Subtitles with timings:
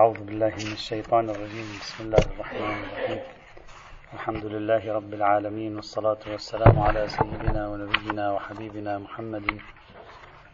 [0.00, 1.68] أعوذ بالله من الشيطان الرجيم.
[1.80, 3.20] بسم الله الرحمن الرحيم.
[4.16, 9.46] الحمد لله رب العالمين والصلاة والسلام على سيدنا ونبينا وحبيبنا محمد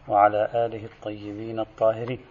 [0.07, 2.21] وعلى آله الطيبين الطاهرين.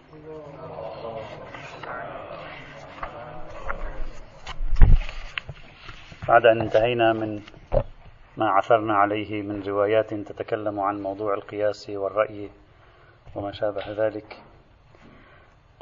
[6.27, 7.41] بعد أن انتهينا من
[8.37, 12.49] ما عثرنا عليه من روايات تتكلم عن موضوع القياس والرأي
[13.35, 14.37] وما شابه ذلك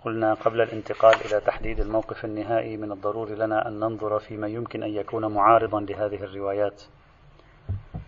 [0.05, 4.89] قلنا قبل الانتقال إلى تحديد الموقف النهائي من الضروري لنا أن ننظر فيما يمكن أن
[4.89, 6.83] يكون معارضا لهذه الروايات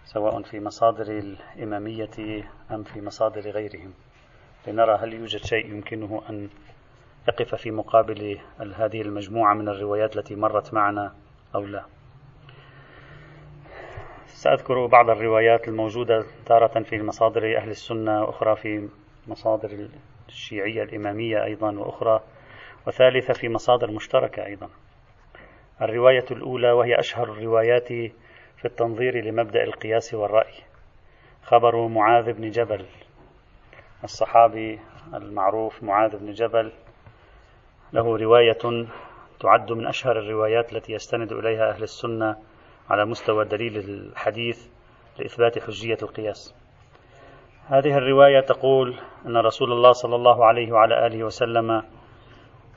[0.06, 3.94] سواء في مصادر الإمامية أم في مصادر غيرهم.
[4.68, 6.50] لنرى هل يوجد شيء يمكنه أن
[7.28, 11.14] يقف في مقابل هذه المجموعة من الروايات التي مرت معنا
[11.56, 11.84] أو لا.
[14.26, 18.90] سأذكر بعض الروايات الموجودة تارة في مصادر أهل السنة وأخرى في
[19.28, 19.88] مصادر
[20.30, 22.22] الشيعية الإمامية أيضا وأخرى
[22.88, 24.70] وثالثة في مصادر مشتركة أيضا.
[25.82, 30.54] الرواية الأولى وهي أشهر الروايات في التنظير لمبدأ القياس والرأي.
[31.44, 32.86] خبر معاذ بن جبل.
[34.04, 34.80] الصحابي
[35.14, 36.72] المعروف معاذ بن جبل
[37.94, 38.88] له رواية
[39.40, 42.36] تعد من أشهر الروايات التي يستند إليها أهل السنة
[42.90, 44.68] على مستوى دليل الحديث
[45.20, 46.54] لإثبات حجية القياس.
[47.70, 51.84] هذه الرواية تقول أن رسول الله صلى الله عليه وعلى آله وسلم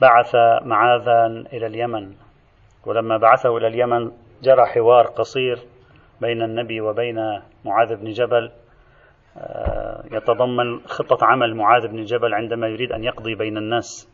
[0.01, 2.13] بعث معاذا إلى اليمن.
[2.85, 5.59] ولما بعثه إلى اليمن جرى حوار قصير
[6.21, 8.51] بين النبي وبين معاذ بن جبل
[9.37, 14.09] آه، يتضمن خطة عمل معاذ بن جبل عندما يريد أن يقضي بين الناس.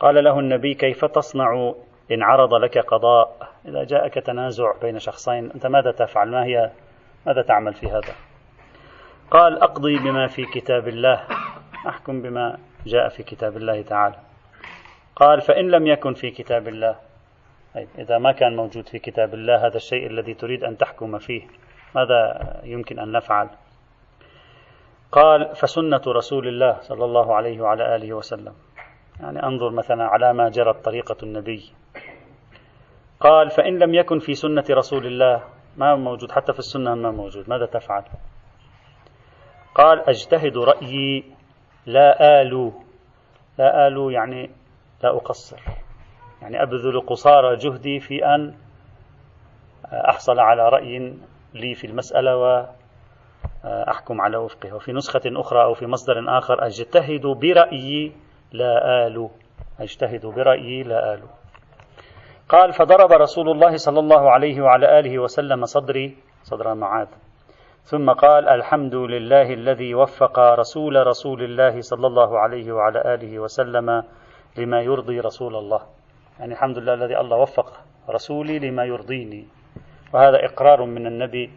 [0.00, 1.74] قال له النبي كيف تصنع
[2.12, 6.70] إن عرض لك قضاء؟ إذا جاءك تنازع بين شخصين أنت ماذا تفعل؟ ما هي
[7.26, 8.31] ماذا تعمل في هذا؟
[9.32, 11.24] قال أقضي بما في كتاب الله.
[11.88, 14.16] أحكم بما جاء في كتاب الله تعالى.
[15.16, 16.96] قال فإن لم يكن في كتاب الله.
[17.76, 21.42] أي إذا ما كان موجود في كتاب الله هذا الشيء الذي تريد أن تحكم فيه.
[21.94, 23.48] ماذا يمكن أن نفعل؟
[25.12, 28.54] قال فسنة رسول الله صلى الله عليه وعلى آله وسلم.
[29.20, 31.72] يعني أنظر مثلا على ما جرت طريقة النبي.
[33.20, 35.42] قال فإن لم يكن في سنة رسول الله.
[35.76, 37.48] ما موجود؟ حتى في السنة ما موجود.
[37.48, 38.02] ماذا تفعل؟
[39.74, 41.24] قال أجتهد رأيي
[41.86, 42.72] لا آلو
[43.58, 44.50] لا آلو يعني
[45.02, 45.60] لا أقصر.
[46.42, 48.54] يعني أبذل قصارى جهدي في أن
[49.92, 51.14] أحصل على رأي
[51.54, 54.74] لي في المسألة وأحكم على وفقه.
[54.74, 58.12] وفي نسخة أخرى أو في مصدر آخر أجتهد برأيي
[58.52, 59.30] لا آلو
[59.80, 61.26] أجتهد برأيي لا آلو
[62.48, 67.08] قال فضرب رسول الله صلى الله عليه وعلى آله وسلم صدري صدر معاذ.
[67.84, 74.04] ثم قال الحمد لله الذي وفق رسول رسول الله صلى الله عليه وعلى آله وسلم
[74.58, 75.82] لما يرضي رسول الله.
[76.40, 79.46] يعني الحمد لله الذي الله وفق رسولي لما يرضيني.
[80.14, 81.50] وهذا إقرار من النبي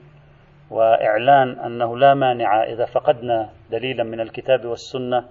[0.70, 5.26] وإعلان أنه لا مانع إذا فقدنا دليلا من الكتاب والسنة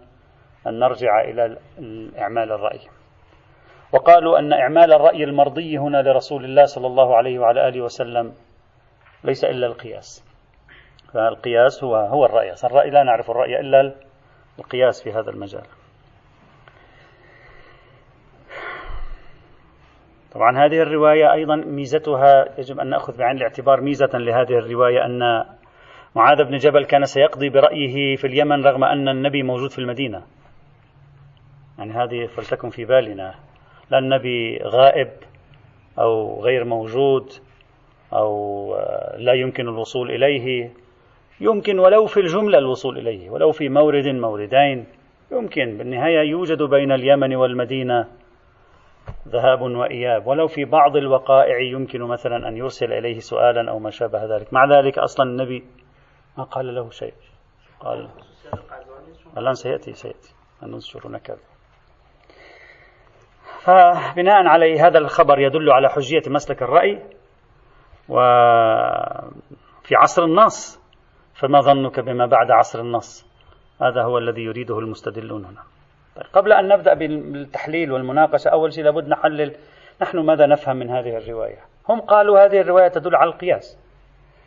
[0.66, 1.56] أن نرجع إلى
[2.19, 2.81] إعمال الرأي.
[3.93, 8.33] وقالوا أن إعمال الرأي المرضي هنا لرسول الله صلى الله عليه وعلى آله وسلم
[9.25, 10.23] ليس إلا القياس.
[11.14, 13.94] فالقياس هو هو الرأي الرأي لا نعرف الرأي إلا
[14.58, 15.62] القياس في هذا المجال.
[20.32, 25.44] طبعا هذه الرواية أيضا ميزتها يجب أن نأخذ بعين الاعتبار ميزة لهذه الرواية أن
[26.16, 30.22] معاذ بن جبل كان سيقضي برأيه في اليمن رغم أن النبي موجود في المدينة.
[31.78, 33.34] يعني هذه فلتكن في بالنا
[33.91, 35.10] لا النبي غائب
[35.98, 37.30] أو غير موجود
[38.12, 38.76] أو
[39.16, 40.84] لا يمكن الوصول إليه.
[41.41, 44.87] يمكن ولو في الجملة الوصول إليه ولو في مورد موردين.
[45.33, 48.09] يمكن بالنهاية يوجد بين اليمن والمدينة
[49.28, 50.27] ذهاب وإياب.
[50.27, 54.53] ولو في بعض الوقائع يمكن مثلا أن يرسل إليه سؤالا أو ما شابه ذلك.
[54.53, 55.65] مع ذلك أصلا النبي
[56.39, 57.15] ما قال له شيء.
[57.81, 58.09] قال
[59.39, 60.34] الآن سيأتي سيأتي.
[60.62, 61.39] ننشر نكد
[63.65, 67.03] فبناء عليه هذا الخبر يدل على حجية مسلك الرأي.
[68.09, 70.84] وفي عصر النص
[71.34, 73.27] فما ظنك بما بعد عصر النص؟
[73.83, 75.63] هذا هو الذي يريده المستدلون هنا.
[76.16, 79.57] طيب قبل أن نبدأ بالتحليل والمناقشة أول شيء لابد نحلل
[80.03, 81.59] نحن ماذا نفهم من هذه الرواية.
[81.89, 83.78] هم قالوا هذه الرواية تدل على القياس.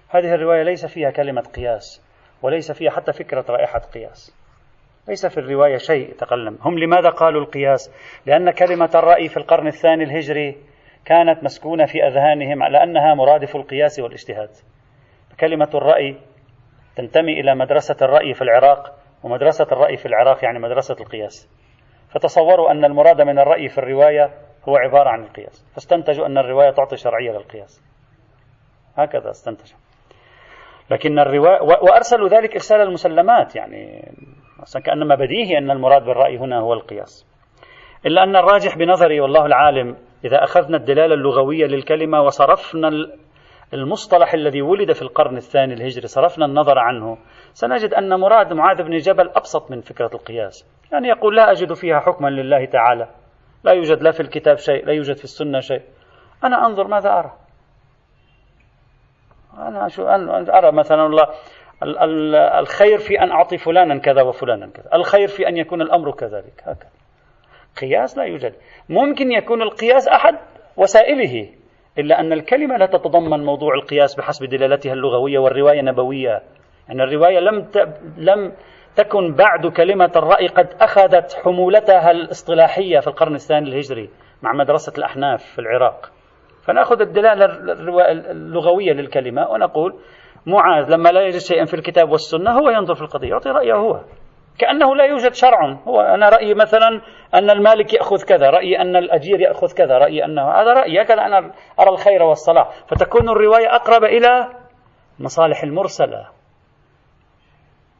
[0.09, 2.03] هذه الرواية ليس فيها كلمة قياس
[2.41, 4.35] وليس فيها حتى فكرة رائحة قياس.
[5.07, 7.91] ليس في الرواية شيء تقلم هم لماذا قالوا القياس؟
[8.25, 10.57] لأن كلمة الرأي في القرن الثاني الهجري
[11.05, 14.49] كانت مسكونة في أذهانهم على أنها مرادف القياس والاجتهاد.
[15.39, 16.17] كلمة الرأي
[16.97, 21.49] تنتمي إلى مدرسة الرأي في العراق ومدرسة الرأي في العراق يعني مدرسة القياس.
[22.09, 24.31] فتصوروا أن المراد من الرأي في الرواية
[24.69, 25.71] هو عبارة عن القياس.
[25.73, 27.83] فاستنتجوا أن الرواية تعطي شرعية للقياس.
[28.97, 29.77] هكذا استنتجوا
[30.91, 34.11] لكن الرواية وأرسلوا ذلك إرسال المسلمات يعني
[34.85, 37.27] كأنما بديهي أن المراد بالرأي هنا هو القياس.
[38.05, 42.89] إلا أن الراجح بنظري والله العالم إذا أخذنا الدلالة اللغوية للكلمة وصرفنا
[43.73, 47.17] المصطلح الذي ولد في القرن الثاني الهجري صرفنا النظر عنه.
[47.53, 50.65] سنجد أن مراد معاذ بن جبل أبسط من فكرة القياس.
[50.91, 53.07] يعني يقول لا أجد فيها حكما لله تعالى.
[53.63, 55.81] لا يوجد لا في الكتاب شيء لا يوجد في السنة شيء.
[56.43, 57.33] أنا أنظر ماذا أرى؟
[59.57, 61.27] أنا شو أرى مثلا الله
[62.59, 64.89] الخير في أن أعطي فلانا كذا وفلانا كذا.
[64.93, 66.61] الخير في أن يكون الأمر كذلك.
[66.61, 66.89] هكذا.
[67.81, 68.53] قياس لا يوجد.
[68.89, 70.35] ممكن يكون القياس أحد
[70.77, 71.49] وسائله.
[71.99, 76.41] إلا أن الكلمة لا تتضمن موضوع القياس بحسب دلالتها اللغوية والرواية نبوية
[76.87, 77.77] يعني الرواية لم ت...
[78.17, 78.53] لم
[78.95, 84.09] تكن بعد كلمة الرأي قد أخذت حمولتها الاصطلاحية في القرن الثاني الهجري
[84.41, 86.11] مع مدرسة الأحناف في العراق.
[86.63, 87.45] فنأخذ الدلالة
[88.31, 89.95] اللغوية للكلمة ونقول
[90.45, 94.01] معاذ لما لا يجد شيئا في الكتاب والسنة هو ينظر في القضية يعطي رأيه هو.
[94.57, 95.77] كأنه لا يوجد شرع.
[95.87, 97.01] هو أنا رأيي مثلا
[97.33, 101.01] أن المالك يأخذ كذا رأيي أن الأجير يأخذ كذا رأيي أنه هذا رأيي.
[101.01, 102.69] هكذا أنا أرى الخير والصلاح.
[102.87, 104.47] فتكون الرواية أقرب إلى
[105.19, 106.27] مصالح المرسلة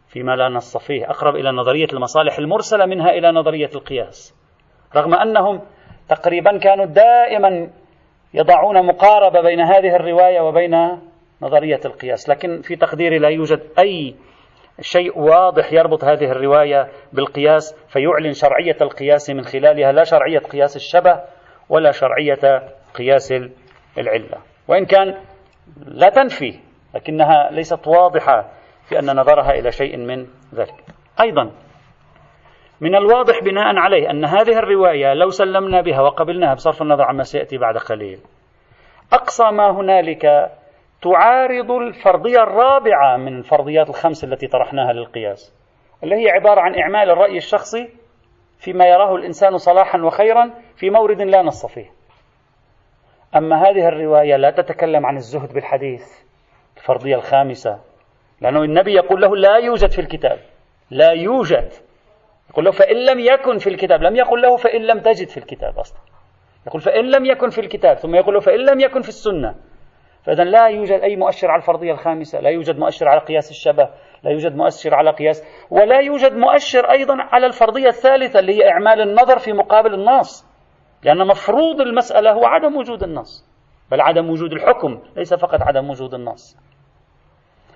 [0.07, 1.09] فيما لا نص فيه.
[1.09, 4.35] أقرب إلى نظرية المصالح المرسلة منها إلى نظرية القياس.
[4.95, 5.61] رغم أنهم
[6.09, 7.69] تقريبا كانوا دائما
[8.33, 11.01] يضعون مقاربة بين هذه الرواية وبين
[11.41, 12.29] نظرية القياس.
[12.29, 14.15] لكن في تقديري لا يوجد أي
[14.81, 21.21] شيء واضح يربط هذه الرواية بالقياس فيعلن شرعية القياس من خلالها لا شرعية قياس الشبه
[21.69, 23.33] ولا شرعية قياس
[23.97, 24.37] العلة.
[24.67, 25.17] وإن كان
[25.85, 26.59] لا تنفي
[26.95, 28.49] لكنها ليست واضحة
[28.89, 30.75] في أن نظرها إلى شيء من ذلك.
[31.21, 31.51] أيضا
[32.81, 37.57] من الواضح بناء عليه أن هذه الرواية لو سلمنا بها وقبلناها بصرف النظر عما سيأتي
[37.57, 38.19] بعد قليل
[39.13, 40.51] أقصى ما هنالك
[41.01, 45.53] تعارض الفرضية الرابعة من الفرضيات الخمس التي طرحناها للقياس
[46.03, 47.89] اللي هي عبارة عن إعمال الرأي الشخصي
[48.59, 51.91] فيما يراه الإنسان صلاحا وخيرا في مورد لا نص فيه.
[53.35, 56.03] أما هذه الرواية لا تتكلم عن الزهد بالحديث
[56.77, 57.79] الفرضية الخامسة
[58.41, 60.39] لأنه النبي يقول له لا يوجد في الكتاب
[60.89, 61.69] لا يوجد.
[62.49, 65.79] يقول له فإن لم يكن في الكتاب لم يقل له فإن لم تجد في الكتاب
[65.79, 65.99] أصلا.
[66.67, 69.55] يقول فإن لم يكن في الكتاب ثم يقول له فإن لم يكن في السنة.
[70.27, 73.89] فإذا لا يوجد أي مؤشر على الفرضية الخامسة لا يوجد مؤشر على قياس الشبه
[74.23, 79.01] لا يوجد مؤشر على قياس ولا يوجد مؤشر أيضا على الفرضية الثالثة اللي هي إعمال
[79.01, 80.45] النظر في مقابل النص.
[81.03, 83.45] لأن مفروض المسألة هو عدم وجود النص
[83.91, 86.57] بل عدم وجود الحكم ليس فقط عدم وجود النص.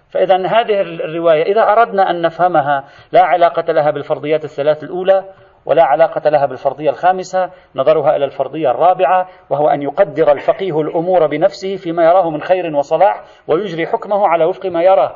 [0.09, 5.25] فإذا هذه الرواية إذا أردنا أن نفهمها لا علاقة لها بالفرضيات الثلاث الأولى
[5.65, 11.75] ولا علاقة لها بالفرضية الخامسة نظرها إلى الفرضية الرابعة وهو أن يقدر الفقيه الأمور بنفسه
[11.75, 15.15] فيما يراه من خير وصلاح ويجري حكمه على وفق ما يراه.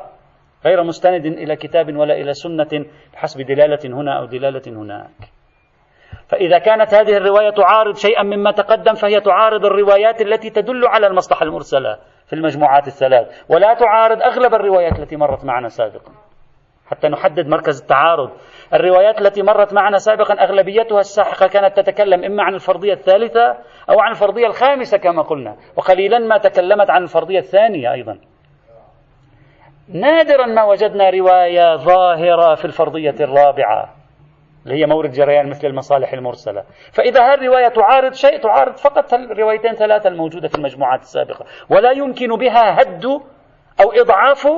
[0.64, 5.10] غير مستند إلى كتاب ولا إلى سنة بحسب دلالة هنا أو دلالة هناك.
[6.28, 11.42] فإذا كانت هذه الرواية تعارض شيئا مما تقدم فهي تعارض الروايات التي تدل على المصلحة
[11.42, 16.25] المرسلة في المجموعات الثلاث ولا تعارض أغلب الروايات التي مرت معنا سابقا.
[16.86, 18.30] حتى نحدد مركز التعارض.
[18.74, 23.56] الروايات التي مرت معنا سابقا أغلبيتها الساحقة كانت تتكلم إما عن الفرضية الثالثة
[23.90, 28.18] أو عن الفرضية الخامسة كما قلنا وقليلا ما تكلمت عن الفرضية الثانية أيضا.
[29.88, 33.94] نادرا ما وجدنا رواية ظاهرة في الفرضية الرابعة
[34.66, 36.64] اللي هي مورد جريان مثل المصالح المرسلة.
[36.92, 42.28] فإذا هذه الرواية تعارض شيء تعارض فقط الروايتين ثلاثة الموجودة في المجموعات السابقة ولا يمكن
[42.36, 43.04] بها هد
[43.80, 44.48] أو إضعاف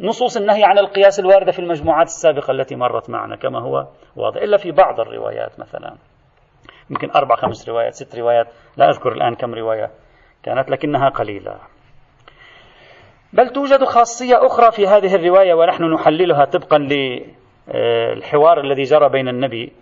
[0.00, 4.42] نصوص النهي عن القياس الواردة في المجموعات السابقة التي مرت معنا كما هو واضح.
[4.42, 5.96] إلا في بعض الروايات مثلا.
[6.90, 8.46] يمكن أربع خمس روايات ست روايات.
[8.76, 9.90] لا أذكر الآن كم رواية
[10.42, 11.56] كانت لكنها قليلة.
[13.32, 19.72] بل توجد خاصية أخرى في هذه الرواية ونحن نحللها طبقا للحوار الذي جرى بين النبي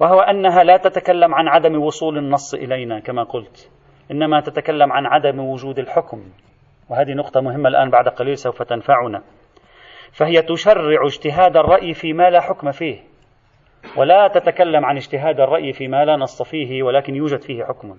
[0.00, 3.70] وهو أنها لا تتكلم عن عدم وصول النص إلينا كما قلت.
[4.10, 6.24] إنما تتكلم عن عدم وجود الحكم.
[6.90, 9.22] وهذه نقطة مهمة الآن بعد قليل سوف تنفعنا.
[10.12, 13.00] فهي تشرع اجتهاد الرأي فيما لا حكم فيه.
[13.96, 17.96] ولا تتكلم عن اجتهاد الرأي فيما لا نص فيه ولكن يوجد فيه حكم.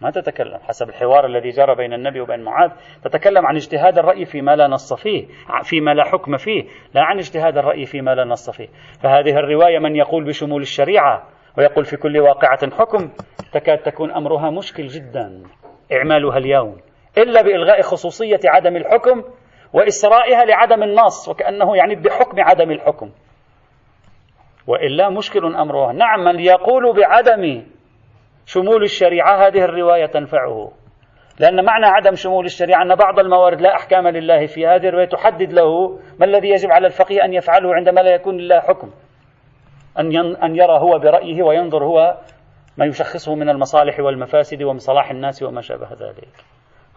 [0.00, 0.58] ما تتكلم.
[0.58, 2.70] حسب الحوار الذي جرى بين النبي وبين معاذ
[3.04, 5.26] تتكلم عن اجتهاد الرأي فيما لا نص فيه
[5.62, 6.64] فيما لا حكم فيه
[6.94, 8.68] لا عن اجتهاد الرأي فيما لا نص فيه.
[9.02, 13.10] فهذه الرواية من يقول بشمول الشريعة ويقول في كل واقعة حكم
[13.52, 15.42] تكاد تكون أمرها مشكل جدا
[15.92, 16.76] إعمالها اليوم.
[17.18, 19.22] إلا بإلغاء خصوصية عدم الحكم
[19.74, 23.10] وإسرائها لعدم النص وكأنه يعني بحكم عدم الحكم.
[24.66, 27.62] وإلا مشكل أمرها نعم من يقول بعدم
[28.46, 30.72] شمول الشريعة هذه الرواية تنفعه.
[31.38, 35.52] لأن معنى عدم شمول الشريعة أن بعض الموارد لا أحكام لله في هذه الرواية تحدد
[35.52, 38.90] له ما الذي يجب على الفقيه أن يفعله عندما لا يكون لله حكم.
[39.98, 42.18] أن أن يرى هو برأيه وينظر هو
[42.78, 46.44] ما يشخصه من المصالح والمفاسد ومن صلاح الناس وما شابه ذلك.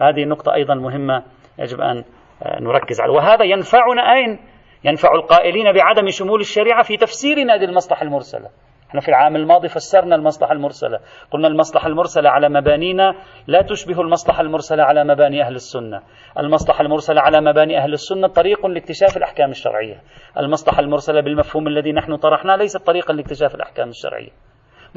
[0.01, 1.24] هذه النقطة أيضا مهمة
[1.60, 2.03] يجب أن
[2.46, 4.39] نركز عليها وهذا ينفعنا أين؟
[4.84, 8.50] ينفع القائلين بعدم شمول الشريعة في تفسيرنا للمصلحة المرسلة.
[8.89, 11.00] إحنا في العام الماضي فسرنا المصلحة المرسلة.
[11.32, 13.15] قلنا المصلحة المرسلة على مبانينا
[13.48, 16.01] لا تشبه المصلحة المرسلة على مباني أهل السنة.
[16.39, 20.01] المصلحة المرسلة على مباني أهل السنة طريق لاكتشاف الأحكام الشرعية.
[20.38, 24.29] المصلحة المرسلة بالمفهوم الذي نحن طرحناه ليست طريقا لاكتشاف الأحكام الشرعية.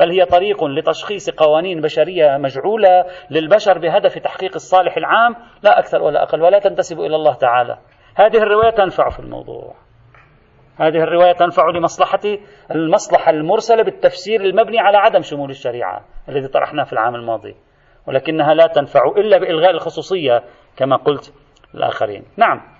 [0.01, 5.37] بل هي طريق لتشخيص قوانين بشرية مجعولة للبشر بهدف تحقيق الصالح العام.
[5.63, 7.79] لا أكثر ولا أقل ولا تنتسب إلى الله تعالى.
[8.17, 9.75] هذه الرواية تنفع في الموضوع.
[10.79, 12.21] هذه الرواية تنفع لمصلحة
[12.71, 17.57] المصلحة المرسلة بالتفسير المبني على عدم شمول الشريعة الذي طرحناه في العام الماضي
[18.07, 20.43] ولكنها لا تنفع إلا بإلغاء الخصوصية
[20.77, 21.35] كما قلت
[21.75, 22.25] الآخرين.
[22.37, 22.80] نعم.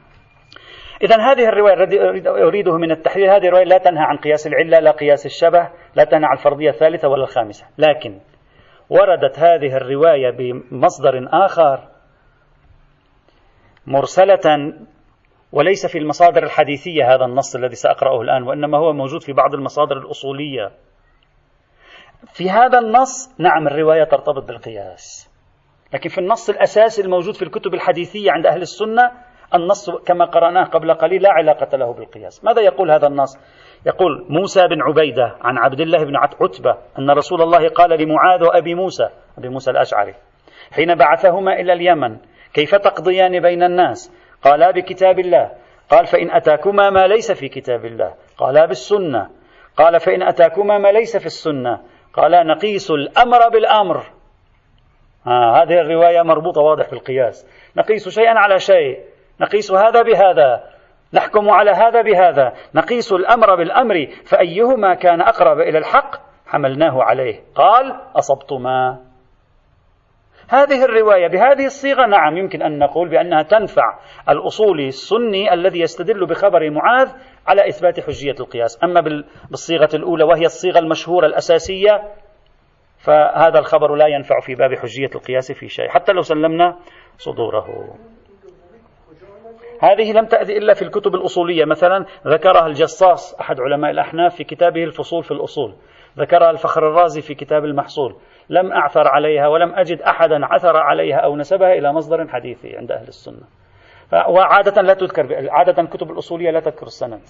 [1.03, 4.91] إذا هذه الرواية الذي أريده من التحليل هذه الرواية لا تنهى عن قياس العلة لا
[4.91, 7.67] قياس الشبه لا تنهى عن الفرضية الثالثة ولا الخامسة.
[7.79, 8.21] لكن
[8.91, 11.89] وردت هذه الرواية بمصدر آخر
[13.87, 14.75] مرسلة
[15.53, 19.97] وليس في المصادر الحديثية هذا النص الذي سأقرأه الآن وإنما هو موجود في بعض المصادر
[19.97, 20.71] الأصولية.
[22.35, 25.31] في هذا النص نعم الرواية ترتبط بالقياس.
[25.95, 30.95] لكن في النص الأساسي الموجود في الكتب الحديثية عند أهل السنة النص كما قرأناه قبل
[30.95, 32.45] قليل لا علاقة له بالقياس.
[32.45, 33.39] ماذا يقول هذا النص؟
[33.87, 38.75] يقول موسى بن عبيدة عن عبد الله بن عتبة أن رسول الله قال لمعاذ وأبي
[38.75, 40.15] موسى أبي موسى الأشعري
[40.73, 42.17] حين بعثهما إلى اليمن
[42.55, 45.51] كيف تقضيان بين الناس؟ قالا بكتاب الله.
[45.91, 48.15] قال فإن أتاكما ما ليس في كتاب الله.
[48.39, 49.31] قالا بالسنة.
[49.77, 51.81] قال فإن أتاكما ما ليس في السنة.
[52.15, 54.03] قالا نقيس الأمر بالأمر.
[55.27, 57.47] آه هذه الرواية مربوطة واضح بالقياس.
[57.77, 59.01] نقيس شيئا على شيء.
[59.41, 60.65] نقيس هذا بهذا
[61.13, 66.17] نحكم على هذا بهذا نقيس الأمر بالأمر فأيهما كان أقرب إلى الحق؟
[66.47, 67.41] حملناه عليه.
[67.55, 68.99] قال أصبتما.
[70.49, 76.71] هذه الرواية بهذه الصيغة نعم يمكن أن نقول بأنها تنفع الأصولي السني الذي يستدل بخبر
[76.71, 77.09] معاذ
[77.47, 78.85] على إثبات حجية القياس.
[78.85, 82.03] أما بالصيغة الأولى وهي الصيغة المشهورة الأساسية
[82.99, 86.77] فهذا الخبر لا ينفع في باب حجية القياس في شيء حتى لو سلمنا
[87.19, 87.67] صدوره.
[89.81, 91.65] هذه لم تأتي إلا في الكتب الأصولية.
[91.65, 95.75] مثلا ذكرها الجصاص أحد علماء الأحناف في كتابه الفصول في الأصول.
[96.19, 98.17] ذكرها الفخر الرازي في كتاب المحصول.
[98.51, 103.09] لم أعثر عليها ولم أجد أحدا عثر عليها أو نسبها إلى مصدر حديثي عند أهل
[103.09, 103.47] السنة.
[104.29, 107.23] وعادة لا تذكر عادة الكتب الأصولية لا تذكر السند.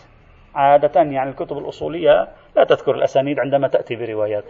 [0.55, 4.45] عادة يعني الكتب الأصولية لا تذكر الأسانيد عندما تأتي بروايات.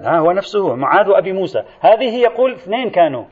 [0.00, 1.62] لا هو نفسه معاذ وأبي موسى.
[1.80, 3.24] هذه يقول اثنين كانوا.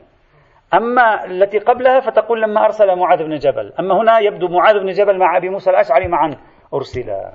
[0.73, 3.73] أما التي قبلها فتقول لما أرسل معاذ بن جبل.
[3.79, 6.37] أما هنا يبدو معاذ بن جبل مع أبي موسى الأشعري معا
[6.73, 7.33] أرسلا.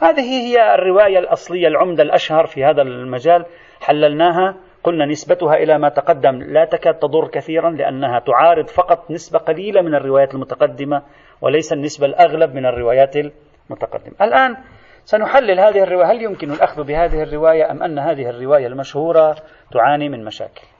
[0.00, 3.46] هذه هي الرواية الأصلية العمدة الأشهر في هذا المجال.
[3.80, 9.82] حللناها قلنا نسبتها إلى ما تقدم لا تكاد تضر كثيرا لأنها تعارض فقط نسبة قليلة
[9.82, 11.02] من الروايات المتقدمة
[11.40, 14.14] وليس النسبة الأغلب من الروايات المتقدمة.
[14.22, 14.56] الآن
[15.04, 16.12] سنحلل هذه الرواية.
[16.12, 19.36] هل يمكن الأخذ بهذه الرواية أم أن هذه الرواية المشهورة
[19.72, 20.77] تعاني من مشاكل؟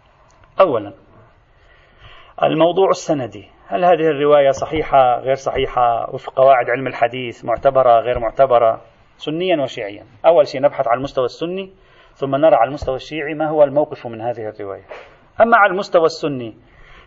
[0.61, 0.93] أولا.
[2.43, 3.49] الموضوع السندي.
[3.69, 8.81] هل هذه الرواية صحيحة غير صحيحة؟ وفق قواعد علم الحديث معتبرة غير معتبرة؟
[9.17, 10.07] سنيا وشيعيا.
[10.27, 11.73] أول شيء نبحث على المستوى السني
[12.15, 14.85] ثم نرى على المستوى الشيعي ما هو الموقف من هذه الرواية.
[15.41, 16.57] أما على المستوى السني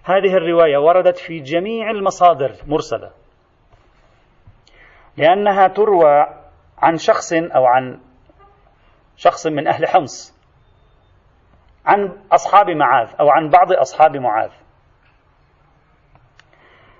[0.03, 3.11] هذه الرواية وردت في جميع المصادر مرسلة.
[5.17, 6.25] لأنها تروى
[6.77, 7.99] عن شخص أو عن
[9.15, 10.40] شخص من أهل حمص.
[11.85, 14.49] عن أصحاب معاذ أو عن بعض أصحاب معاذ.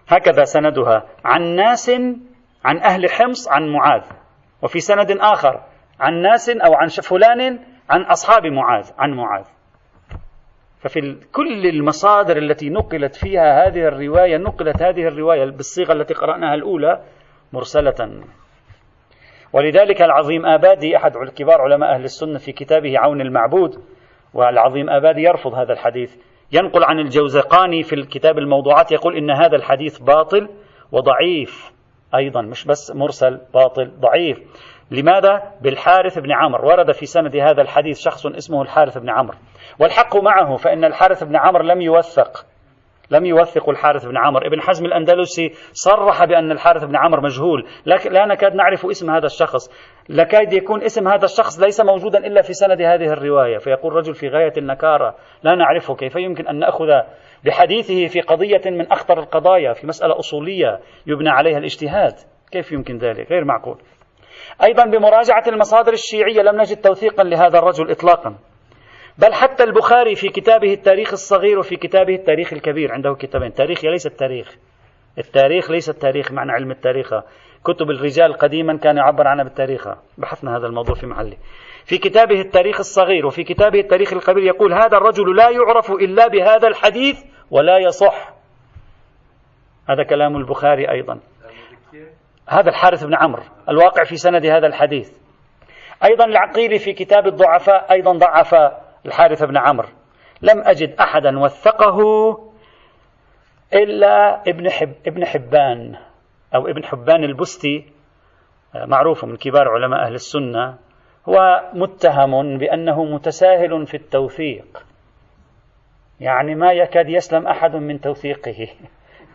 [0.07, 1.89] هكذا سندها عن ناس
[2.65, 4.03] عن أهل حمص عن معاذ.
[4.61, 5.61] وفي سند آخر
[5.99, 7.59] عن ناس أو عن فلان
[7.89, 9.45] عن أصحاب معاذ عن معاذ.
[10.79, 17.01] ففي كل المصادر التي نقلت فيها هذه الرواية نقلت هذه الرواية بالصيغة التي قرأناها الأولى
[17.53, 18.23] مرسلة.
[19.53, 23.83] ولذلك العظيم آبادي أحد كبار علماء أهل السنة في كتابه عون المعبود
[24.33, 26.15] والعظيم آبادي يرفض هذا الحديث.
[26.51, 30.49] ينقل عن الجوزقاني في الكتاب الموضوعات يقول إن هذا الحديث باطل
[30.91, 31.71] وضعيف.
[32.15, 34.39] أيضا مش بس مرسل باطل ضعيف.
[34.91, 36.67] لماذا؟ بالحارث بن عمرو.
[36.67, 39.37] ورد في سند هذا الحديث شخص اسمه الحارث بن عمرو.
[39.79, 42.45] والحق معه فإن الحارث بن عمرو لم يوثق.
[43.11, 44.47] لم يوثقوا الحارث بن عمر.
[44.47, 47.65] ابن حزم الأندلسي صرح بأن الحارث بن عمر مجهول.
[47.85, 49.69] لكن لا نكاد نعرف اسم هذا الشخص.
[50.09, 53.57] لكاد يكون اسم هذا الشخص ليس موجودا إلا في سند هذه الرواية.
[53.57, 56.87] فيقول رجل في غاية النكارة لا نعرفه كيف يمكن أن نأخذ
[57.45, 62.13] بحديثه في قضية من أخطر القضايا في مسألة أصولية يبنى عليها الاجتهاد؟
[62.51, 63.77] كيف يمكن ذلك؟ غير معقول.
[64.63, 68.35] أيضا بمراجعة المصادر الشيعية لم نجد توثيقا لهذا الرجل إطلاقا.
[69.21, 72.91] بل حتى البخاري في كتابه التاريخ الصغير وفي كتابه التاريخ الكبير.
[72.91, 73.53] عنده كتابين.
[73.53, 74.55] تاريخ ليس التاريخ.
[75.17, 77.13] التاريخ ليس التاريخ معنى علم التاريخ.
[77.63, 79.87] كتب الرجال قديما كان يعبر عنها بالتاريخ
[80.17, 81.37] بحثنا هذا الموضوع في محله
[81.85, 86.67] في كتابه التاريخ الصغير وفي كتابه التاريخ الكبير يقول هذا الرجل لا يعرف إلا بهذا
[86.67, 88.33] الحديث ولا يصح.
[89.89, 91.19] هذا كلام البخاري أيضا.
[92.47, 95.17] هذا الحارث بن عمرو الواقع في سند هذا الحديث.
[96.03, 98.55] أيضا العقيلي في كتاب الضعفاء أيضا ضعف
[99.05, 99.87] الحارث بن عمرو.
[100.41, 101.97] لم أجد أحدا وثقه
[103.73, 105.95] إلا ابن, حب ابن حبان
[106.55, 107.85] أو ابن حبان البستي
[108.75, 110.77] معروف من كبار علماء أهل السنة
[111.29, 114.85] هو متهم بأنه متساهل في التوثيق.
[116.19, 118.67] يعني ما يكاد يسلم أحد من توثيقه.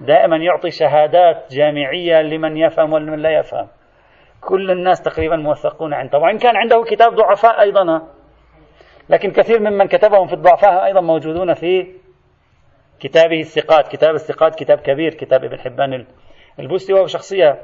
[0.01, 3.69] دائما يعطي شهادات جامعية لمن يفهم ولمن لا يفهم.
[4.41, 6.19] كل الناس تقريبا موثقون عنده.
[6.19, 8.09] وإن كان عنده كتاب ضعفاء أيضا.
[9.09, 11.93] لكن كثير ممن كتبهم في الضعفاء أيضا موجودون في
[13.01, 16.07] كتابه الثقات كتاب الثقات كتاب كبير كتاب ابن حبان
[16.59, 17.63] البوستي وهو شخصية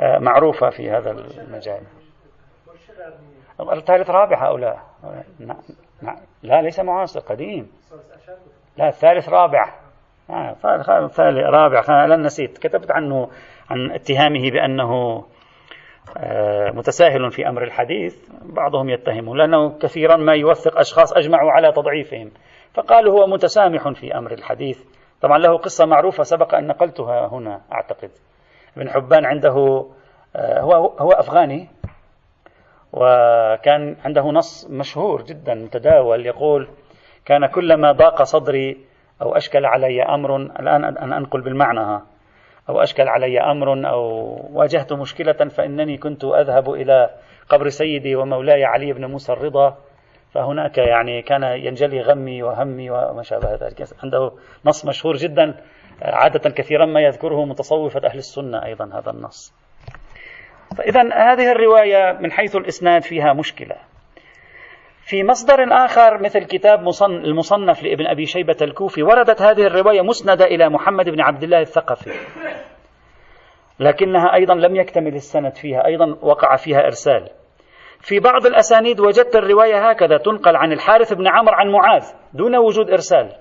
[0.00, 1.80] آه، معروفة في هذا المجال.
[3.60, 4.78] الثالث رابع هؤلاء.
[6.42, 7.70] لا ليس معاصر قديم.
[8.76, 9.74] لا الثالث رابع.
[10.30, 10.54] آه
[11.08, 12.06] ثالث رابع.
[12.06, 12.58] لن نسيت.
[12.58, 13.30] كتبت عنه
[13.70, 15.24] عن اتهامه بأنه آه
[16.74, 22.30] متساهل في أمر الحديث بعضهم يتهمه لأنه كثيرا ما يوثق أشخاص أجمعوا على تضعيفهم.
[22.74, 24.84] فقالوا هو متسامح في أمر الحديث.
[25.20, 28.10] طبعا له قصة معروفة سبق أن نقلتها هنا أعتقد.
[28.76, 29.86] ابن حبان عنده
[30.36, 31.68] آه هو هو أفغاني
[32.92, 36.68] وكان عنده نص مشهور جدا متداول يقول
[37.24, 38.78] كان كلما ضاق صدري
[39.22, 42.02] أو أشكل علي أمر الآن أنا أنقل بالمعنى.
[42.68, 44.00] أو أشكل علي أمر أو
[44.52, 47.10] واجهت مشكلة فإنني كنت أذهب إلى
[47.48, 49.76] قبر سيدي ومولاي علي بن موسى الرضا.
[50.34, 53.86] فهناك يعني كان ينجلي غمي وهمي وما شابه ذلك.
[54.02, 54.32] عنده
[54.64, 55.54] نص مشهور جدا
[56.02, 59.54] عادة كثيرا ما يذكره متصوفة أهل السنة أيضا هذا النص.
[60.78, 63.76] فإذا هذه الرواية من حيث الإسناد فيها مشكلة.
[65.04, 70.68] في مصدر آخر مثل كتاب المصنف لابن أبي شيبة الكوفي وردت هذه الرواية مسندة إلى
[70.68, 72.10] محمد بن عبد الله الثقفي.
[73.80, 77.28] لكنها أيضا لم يكتمل السند فيها أيضا وقع فيها إرسال.
[78.00, 82.90] في بعض الأسانيد وجدت الرواية هكذا تنقل عن الحارث بن عمرو عن معاذ دون وجود
[82.90, 83.32] إرسال.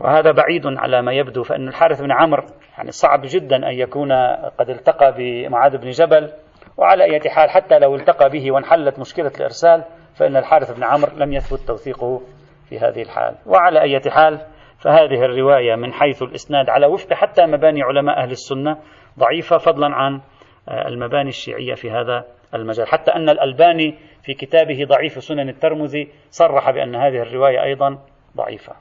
[0.00, 2.42] وهذا بعيد على ما يبدو فإن الحارث بن عمرو
[2.78, 4.12] يعني صعب جدا أن يكون
[4.58, 6.32] قد التقى بمعاذ بن جبل
[6.76, 11.32] وعلى أي حال حتى لو التقى به وانحلت مشكلة الإرسال فإن الحارث بن عمرو لم
[11.32, 12.20] يثبت توثيقه
[12.68, 13.34] في هذه الحال.
[13.46, 14.46] وعلى أي حال
[14.78, 18.76] فهذه الرواية من حيث الإسناد على وفق حتى مباني علماء أهل السنة
[19.18, 20.20] ضعيفة فضلا عن
[20.68, 22.24] آه، المباني الشيعية في هذا
[22.54, 22.86] المجال.
[22.86, 27.98] حتى أن الألباني في كتابه ضعيف سنن الترمذي صرح بأن هذه الرواية أيضا
[28.36, 28.72] ضعيفة.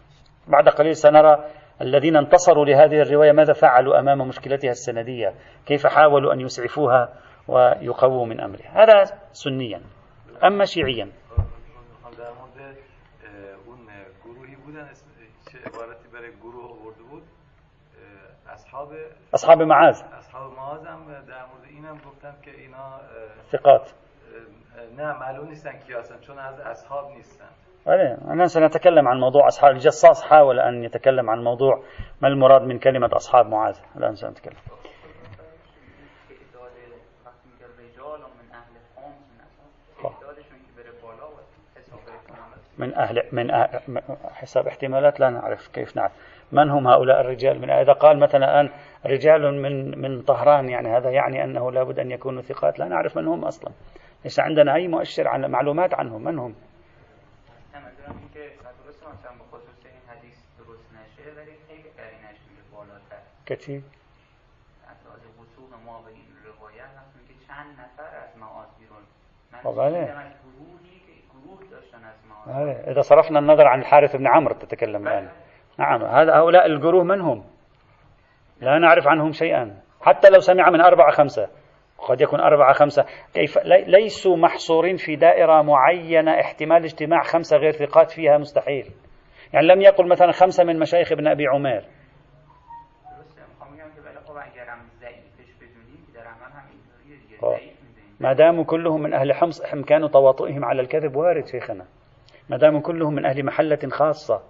[0.48, 1.46] بعد قليل سنرى
[1.82, 5.34] الذين انتصروا لهذه الرواية ماذا فعلوا أمام مشكلتها السندية؟
[5.66, 7.10] كيف حاولوا أن يسعفوها
[7.48, 9.82] ويقووا من أمرها؟ هذا سنيا.
[10.44, 11.12] أما شيعيا.
[19.34, 20.02] أصحاب معاذ.
[20.20, 23.00] اصحاب معاذ هم در مورد که اینا
[23.52, 23.92] ثقات.
[24.98, 27.46] نه معلوم نیستن کی هستن چون از اصحاب نیستن
[27.86, 31.84] بله أنا سنتكلم عن موضوع أصحاب الجصاص حاول أن يتكلم عن موضوع
[32.22, 33.78] ما المراد من كلمة أصحاب معاذ.
[33.96, 34.58] الآن سنتكلم.
[42.78, 43.80] من أهل من أهل
[44.34, 46.12] حساب احتمالات لا نعرف كيف نعرف.
[46.52, 48.70] من هم هؤلاء الرجال؟ من إذا قال مثلا الآن
[49.06, 52.80] رجال من من طهران يعني هذا يعني أنه لابد أن يكونوا ثقات.
[52.80, 53.72] لا نعرف من هم أصلا.
[54.24, 56.24] ليس عندنا أي مؤشر عن معلومات عنهم.
[56.24, 56.56] من هم؟
[63.46, 63.82] كثير.
[69.66, 70.43] بله
[72.88, 75.30] إذا صرفنا النظر عن الحارث بن عمرو تتكلم الآن.
[75.80, 77.44] نعم هذا هؤلاء الجروه من هم؟
[78.62, 79.78] لا نعرف عنهم شيئا.
[80.02, 81.48] حتى لو سمع من أربعة خمسة.
[81.98, 83.06] قد يكون أربعة خمسة.
[83.34, 86.40] كيف؟ ليسوا محصورين في دائرة معينة.
[86.40, 88.92] احتمال اجتماع خمسة غير ثقات فيها مستحيل.
[89.54, 91.84] يعني لم يقل مثلا خمسة من مشايخ ابن أبي عمر
[98.20, 101.86] ما داموا كلهم من أهل حمص إمكان تواطؤهم على الكذب وارد شيخنا.
[102.50, 104.42] ما داموا كلهم من أهل محلة خاصة.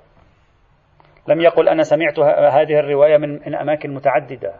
[1.27, 2.19] لم يقل أنا سمعت
[2.53, 4.53] هذه الرواية من, من أماكن متعددة.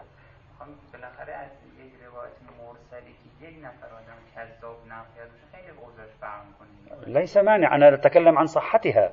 [7.06, 7.74] ليس مانع.
[7.74, 9.12] أنا أتكلم عن صحتها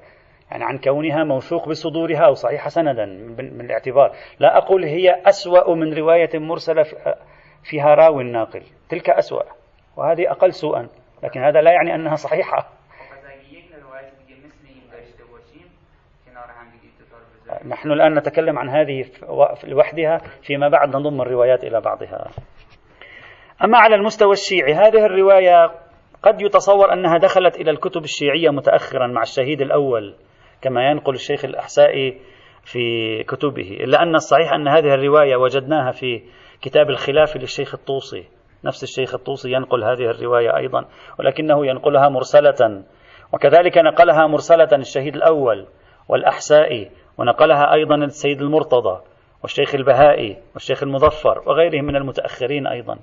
[0.52, 5.94] يعني عن كونها موثوق بصدورها أو صحيحة سندا من الاعتبار لا أقول هي أسوأ من
[5.94, 6.84] رواية مرسلة
[7.64, 9.44] فيها راوي الناقل تلك أسوأ
[9.98, 10.88] وهذه أقل سوءا
[11.24, 12.81] لكن هذا لا يعني أنها صحيحة.
[17.66, 19.06] نحن الآن نتكلم عن هذه
[19.64, 22.28] لوحدها فيما بعد نضم الروايات إلى بعضها.
[23.64, 25.72] أما على المستوى الشيعي هذه الرواية
[26.24, 30.16] قد يتصور أنها دخلت إلى الكتب الشيعية متأخرا مع الشهيد الأول
[30.62, 32.22] كما ينقل الشيخ الأحسائي
[32.64, 32.80] في
[33.24, 33.78] كتبه.
[33.84, 36.22] إلا أن الصحيح أن هذه الرواية وجدناها في
[36.62, 38.26] كتاب الخلاف للشيخ الطوسي.
[38.66, 40.86] نفس الشيخ الطوسي ينقل هذه الرواية أيضا
[41.20, 42.84] ولكنه ينقلها مرسلة
[43.34, 45.68] وكذلك نقلها مرسلة الشهيد الأول
[46.10, 49.02] والأحسائي ونقلها أيضا السيد المرتضى
[49.42, 52.98] والشيخ البهائي والشيخ المظفر وغيرهم من المتأخرين أيضا.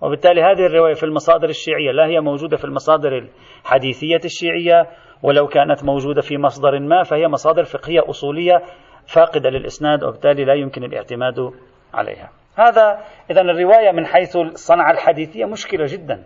[0.00, 3.28] وبالتالي هذه الرواية في المصادر الشيعية لا هي موجودة في المصادر
[3.64, 4.86] الحديثية الشيعية
[5.22, 8.62] ولو كانت موجودة في مصدر ما فهي مصادر فقهية أصولية
[9.06, 11.50] فاقدة للإسناد وبالتالي لا يمكن الاعتماد
[11.94, 12.30] عليها.
[12.56, 13.00] هذا
[13.30, 16.24] إذا الرواية من حيث الصنعة الحديثية مشكلة جدا.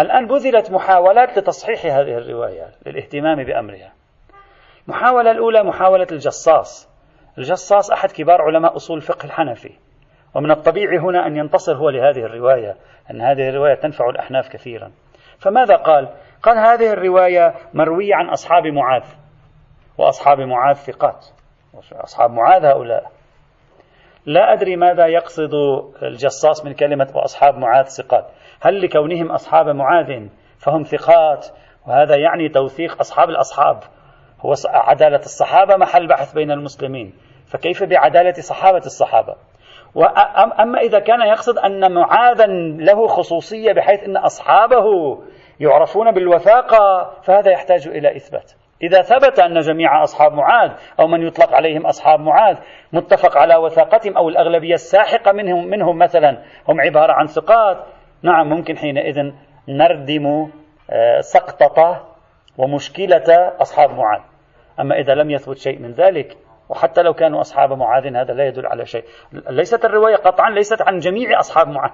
[0.00, 3.97] الآن بذلت محاولات لتصحيح هذه الرواية للاهتمام بأمرها.
[4.88, 6.88] المحاولة الأولى محاولة الجصاص.
[7.38, 9.72] الجصاص أحد كبار علماء أصول الفقه الحنفي.
[10.34, 12.76] ومن الطبيعي هنا أن ينتصر هو لهذه الرواية
[13.10, 14.90] أن هذه الرواية تنفع الأحناف كثيرا.
[15.38, 16.08] فماذا قال؟
[16.42, 19.04] قال هذه الرواية مروية عن أصحاب معاذ
[19.98, 21.26] وأصحاب معاذ ثقات.
[21.92, 23.10] أصحاب معاذ هؤلاء.
[24.26, 25.54] لا أدري ماذا يقصد
[26.02, 28.26] الجصاص من كلمة وأصحاب معاذ ثقات.
[28.60, 31.46] هل لكونهم أصحاب معاذ فهم ثقات؟
[31.86, 33.80] وهذا يعني توثيق أصحاب الأصحاب.
[34.40, 37.14] هو عدالة الصحابة محل بحث بين المسلمين.
[37.46, 39.34] فكيف بعدالة صحابة الصحابة؟
[40.60, 42.46] أما إذا كان يقصد أن معاذا
[42.76, 45.18] له خصوصية بحيث أن أصحابه
[45.60, 48.52] يعرفون بالوثاقة فهذا يحتاج إلى إثبات.
[48.82, 50.70] إذا ثبت أن جميع أصحاب معاذ
[51.00, 52.56] أو من يطلق عليهم أصحاب معاذ
[52.92, 57.84] متفق على وثاقتهم أو الأغلبية الساحقة منهم منهم مثلا هم عبارة عن ثقات
[58.22, 59.32] نعم ممكن حينئذ
[59.68, 60.50] نردم
[60.90, 62.04] آه، سقطة
[62.58, 64.20] ومشكلة أصحاب معاذ.
[64.80, 66.36] أما إذا لم يثبت شيء من ذلك
[66.68, 69.04] وحتى لو كانوا أصحاب معاذ هذا لا يدل على شيء.
[69.32, 71.90] ليست الرواية قطعا ليست عن جميع أصحاب معاذ.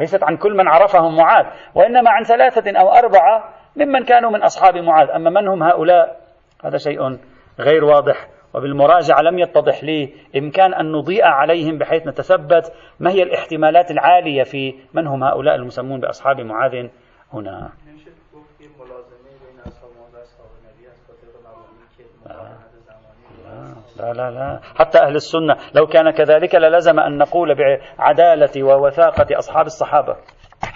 [0.00, 1.46] ليست عن كل من عرفهم معاذ.
[1.74, 5.10] وإنما عن ثلاثة أو أربعة ممن كانوا من أصحاب معاذ.
[5.10, 6.20] أما من هم هؤلاء؟
[6.64, 7.18] هذا شيء
[7.58, 8.28] غير واضح.
[8.54, 14.74] وبالمراجعة لم يتضح لي إمكان أن نضيء عليهم بحيث نتثبت ما هي الاحتمالات العالية في
[14.94, 16.88] من هم هؤلاء المسمون بأصحاب معاذ
[17.32, 17.70] هنا.
[24.02, 24.30] لا لا.
[24.30, 30.16] لا حتى أهل السنة لو كان كذلك للزم أن نقول بعدالة ووثاقة أصحاب الصحابة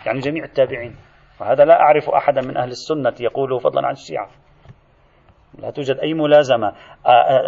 [0.06, 0.96] يعني جميع التابعين.
[1.40, 4.28] وهذا لا أعرف أحدا من أهل السنة يقوله فضلا عن الشيعة.
[5.58, 6.72] لا توجد أي ملازمة.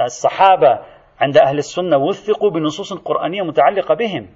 [0.05, 0.79] الصحابة
[1.21, 4.29] عند أهل السنة وثقوا بنصوص قرآنية متعلقة بهم.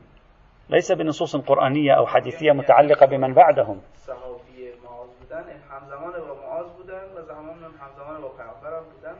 [0.71, 3.81] ليس بنصوص قرآنية أو حديثية متعلقة بمن بعدهم.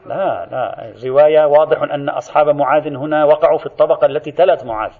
[0.05, 0.93] لا لا.
[1.05, 4.91] رواية واضح أن أصحاب معاذ هنا وقعوا في الطبقة التي تلت معاذ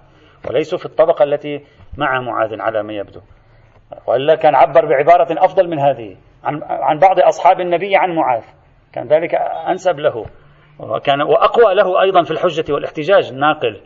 [0.48, 1.64] وليسوا في الطبقة التي
[1.98, 3.20] مع معاذ على ما يبدو.
[4.06, 8.44] وإلا كان عبر بعبارة أفضل من هذه عن, عن بعض أصحاب النبي عن معاذ.
[8.92, 9.34] كان ذلك
[9.68, 10.26] أنسب له
[10.78, 13.80] وكان وأقوى له أيضا في الحجة والاحتجاج الناقل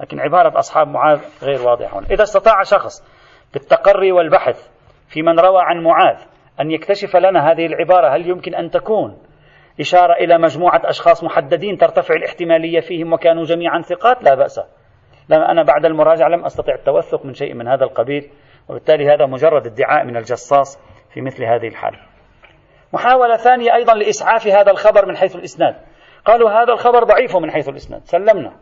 [0.00, 3.04] لكن عبارة أصحاب معاذ غير واضحة إذا استطاع شخص
[3.52, 4.70] بالتقري والبحث
[5.08, 6.16] في من روى عن معاذ
[6.60, 9.18] أن يكتشف لنا هذه العبارة هل يمكن أن تكون
[9.80, 14.60] إشارة إلى مجموعة أشخاص محددين ترتفع الاحتمالية فيهم وكانوا جميعا ثقات؟ لا بأس.
[15.28, 18.30] لما أنا بعد المراجعة لم أستطع التوثق من شيء من هذا القبيل
[18.68, 20.78] وبالتالي هذا مجرد ادعاء من الجصاص
[21.14, 21.98] في مثل هذه الحالة.
[22.92, 25.74] محاولة ثانية أيضا لإسعاف هذا الخبر من حيث الإسناد.
[26.24, 28.00] قالوا هذا الخبر ضعيف من حيث الإسناد.
[28.04, 28.52] سلمنا.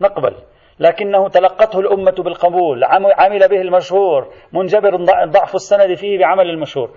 [0.00, 0.34] نقبل.
[0.80, 2.84] لكنه تلقته الأمة بالقبول.
[3.18, 6.90] عمل به المشهور منجبر ضعف السند فيه بعمل المشهور.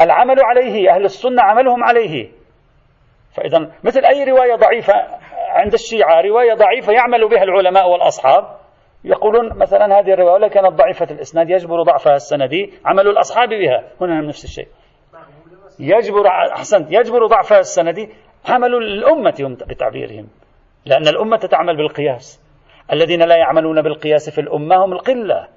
[0.00, 2.28] العمل عليه أهل السنة عملهم عليه.
[3.32, 4.94] فإذا مثل أي رواية ضعيفة
[5.50, 8.44] عند الشيعة رواية ضعيفة يعمل بها العلماء والأصحاب
[9.04, 13.84] يقولون مثلا هذه الرواية ولا كانت ضعيفة الإسناد يجبر ضعفها السندي عمل الأصحاب بها.
[14.00, 14.68] هنا نفس الشيء.
[15.80, 18.08] يجبر أحسنت يجبر ضعفها السندي
[18.48, 20.28] عمل الأمة هم بتعبيرهم.
[20.86, 22.42] لأن الأمة تعمل بالقياس.
[22.92, 25.48] الذين لا يعملون بالقياس في الأمة هم القلة.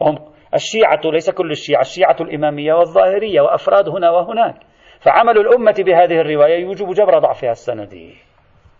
[0.00, 0.18] هم
[0.54, 4.56] الشيعة ليس كل الشيعة الشيعة الإمامية والظاهرية وأفراد هنا وهناك.
[5.00, 8.16] فعمل الأمة بهذه الرواية يوجب جبر ضعفها السندي.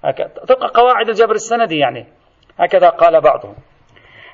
[0.05, 2.07] هكذا طبق قواعد الجبر السندي يعني.
[2.59, 3.55] هكذا قال بعضهم.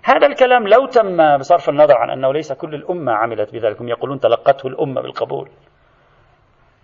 [0.04, 4.18] هذا الكلام لو تم بصرف النظر عن أنه ليس كل الأمة عملت بذلك هم يقولون
[4.18, 5.48] تلقته الأمة بالقبول.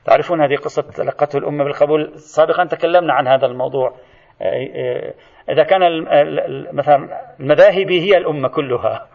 [0.04, 3.94] تعرفون هذه قصة تلقته الأمة بالقبول؟ سابقا تكلمنا عن هذا الموضوع.
[5.50, 5.80] إذا كان
[6.72, 7.08] مثلا
[7.40, 9.06] المذاهب هي الأمة كلها.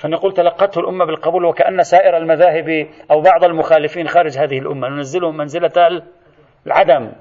[0.00, 4.88] فنقول تلقته الأمة بالقبول وكأن سائر المذاهب أو بعض المخالفين خارج هذه الأمة.
[4.88, 6.02] ننزلهم منزلة
[6.66, 7.12] العدم.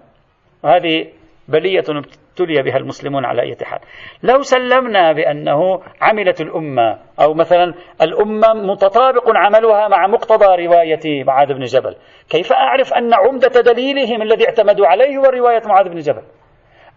[0.64, 1.08] وهذه
[1.48, 3.80] بلية ابتلي بها المسلمون على أي حال.
[4.24, 11.64] لو سلمنا بأنه عملت الأمة أو مثلا الأمة متطابق عملها مع مقتضى رواية معاذ بن
[11.64, 11.96] جبل
[12.30, 16.24] كيف أعرف أن عمدة دليلهم الذي اعتمدوا عليه هو رواية معاذ بن جبل؟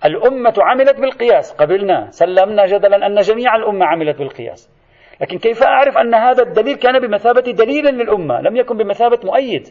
[0.05, 1.53] الأمة عملت بالقياس.
[1.53, 4.82] قبلنا سلمنا جدلا أن جميع الأمة عملت بالقياس.
[5.23, 9.69] لكن كيف أعرف أن هذا الدليل كان بمثابة دليل للأمة؟ لم يكن بمثابة مؤيد.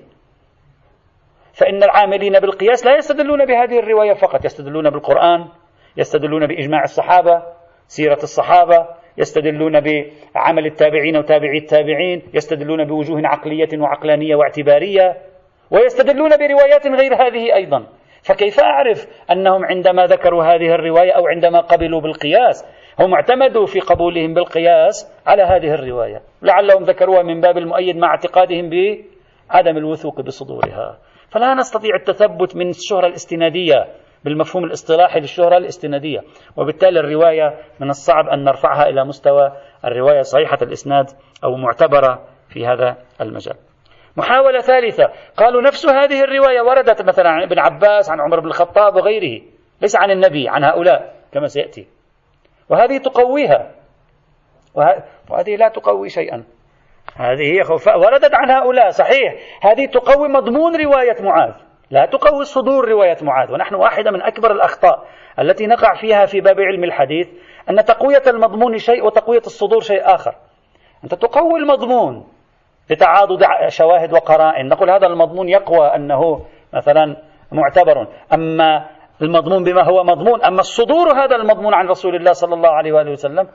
[1.54, 4.46] فإن العاملين بالقياس لا يستدلون بهذه الرواية فقط.
[4.46, 5.46] يستدلون بالقرآن
[5.98, 7.44] يستدلون بإجماع الصحابة
[7.88, 8.88] سيرة الصحابة
[9.18, 15.18] يستدلون بعمل التابعين وتابعي التابعين يستدلون بوجوه عقلية وعقلانية واعتبارية
[15.72, 17.88] ويستدلون بروايات غير هذه أيضا.
[18.24, 22.66] فكيف أعرف أنهم عندما ذكروا هذه الرواية أو عندما قبلوا بالقياس
[23.02, 26.22] هم اعتمدوا في قبولهم بالقياس على هذه الرواية.
[26.42, 30.98] لعلهم ذكروها من باب المؤيد مع اعتقادهم بعدم الوثوق بصدورها.
[31.30, 33.86] فلا نستطيع التثبت من الشهرة الاستنادية
[34.26, 36.20] بالمفهوم الاصطلاحي للشهرة الاستنادية.
[36.58, 39.52] وبالتالي الرواية من الصعب أن نرفعها إلى مستوى
[39.86, 41.06] الرواية صحيحة الإسناد
[41.44, 43.56] أو معتبرة في هذا المجال.
[44.18, 45.10] محاولة ثالثة.
[45.38, 49.42] قالوا نفس هذه الرواية وردت مثلا عن ابن عباس عن عمر بن الخطاب وغيره.
[49.82, 52.01] ليس عن النبي عن هؤلاء كما سيأتي.
[52.70, 53.72] وهذه تقويها.
[55.30, 56.44] وهذه لا تقوي شيئا.
[57.16, 57.62] هذه هي
[57.96, 59.36] وردت عن هؤلاء صحيح.
[59.62, 61.54] هذه تقوي مضمون رواية معاذ.
[61.92, 63.52] لا تقوي صدور رواية معاذ.
[63.52, 65.08] ونحن واحدة من أكبر الأخطاء
[65.40, 67.28] التي نقع فيها في باب علم الحديث
[67.70, 70.36] أن تقوية المضمون شيء وتقوية الصدور شيء آخر.
[71.04, 72.28] أنت تقوي المضمون
[72.90, 74.68] بتعاضد شواهد وقرائن.
[74.68, 77.18] نقول هذا المضمون يقوى أنه مثلا
[77.52, 78.08] معتبر.
[78.34, 78.86] أما
[79.22, 80.44] المضمون بما هو مضمون.
[80.44, 83.48] أما الصدور هذا المضمون عن رسول الله صلى الله عليه وآله وسلم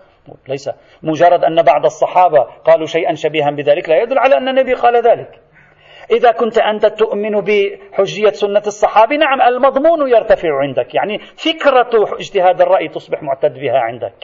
[0.48, 0.70] ليس
[1.02, 5.40] مجرد أن بعض الصحابة قالوا شيئا شبيها بذلك لا يدل على أن النبي قال ذلك.
[6.11, 10.94] إذا كنت أنت تؤمن بحجية سنة الصحابي نعم المضمون يرتفع عندك.
[10.94, 14.14] يعني فكرة اجتهاد الرأي تصبح معتد بها عندك.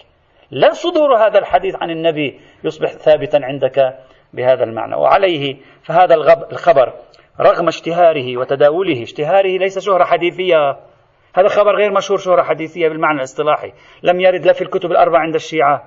[0.50, 3.94] لا صدور هذا الحديث عن النبي يصبح ثابتا عندك
[4.32, 4.96] بهذا المعنى.
[4.96, 6.14] وعليه فهذا
[6.52, 6.92] الخبر
[7.40, 10.91] رغم اشتهاره وتداوله اشتهاره ليس شهرة حديثية.
[11.34, 13.72] هذا خبر غير مشهور شهرة حديثية بالمعنى الاصطلاحي.
[14.02, 15.82] لم يرد لا في الكتب الأربع عند الشيعة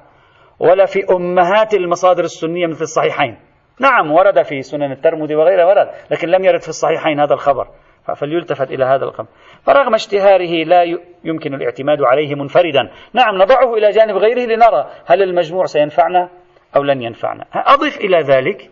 [0.60, 3.38] ولا في أمهات المصادر السنية مثل الصحيحين.
[3.80, 7.68] نعم ورد في سنن الترمذي وغيره ورد لكن لم يرد في الصحيحين هذا الخبر.
[8.16, 9.28] فليلتفت إلى هذا الخبر
[9.64, 10.84] فرغم اشتهاره لا
[11.24, 12.92] يمكن الاعتماد عليه منفردا.
[13.14, 16.30] نعم نضعه إلى جانب غيره لنرى هل المجموع سينفعنا
[16.76, 17.46] أو لن ينفعنا.
[17.54, 18.72] أضف إلى ذلك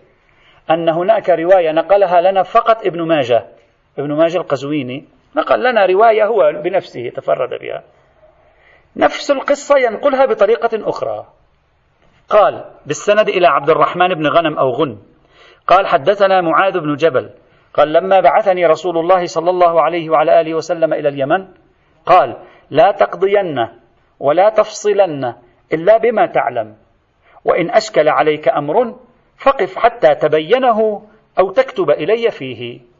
[0.71, 3.45] أن هناك رواية نقلها لنا فقط ابن ماجه
[3.99, 7.83] ابن ماجه القزويني نقل لنا رواية هو بنفسه تفرد بها.
[8.95, 11.25] نفس القصة ينقلها بطريقة أخرى.
[12.29, 14.97] قال بالسند إلى عبد الرحمن بن غنم أو غن.
[15.67, 17.29] قال حدثنا معاذ بن جبل.
[17.73, 21.47] قال لما بعثني رسول الله صلى الله عليه وعلى آله وسلم إلى اليمن
[22.05, 22.37] قال
[22.69, 23.67] لا تقضين
[24.19, 25.33] ولا تفصلن
[25.73, 26.75] إلا بما تعلم.
[27.45, 28.95] وإن أشكل عليك أمر
[29.37, 31.07] فقف حتى تبينه
[31.39, 32.92] أو تكتب إلي فيه.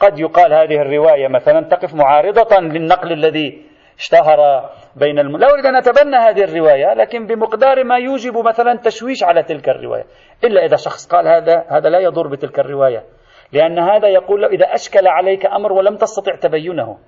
[0.00, 5.36] قد يقال هذه الرواية مثلا تقف معارضة للنقل الذي اشتهر بين الم...
[5.36, 10.04] لا أريد أن أتبنى هذه الرواية لكن بمقدار ما يوجب مثلا تشويش على تلك الرواية.
[10.44, 13.04] إلا إذا شخص قال هذا هذا لا يضر بتلك الرواية.
[13.52, 16.98] لأن هذا يقول له إذا أشكل عليك أمر ولم تستطع تبينه.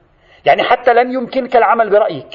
[0.45, 2.33] يعني حتى لن يمكنك العمل برأيك.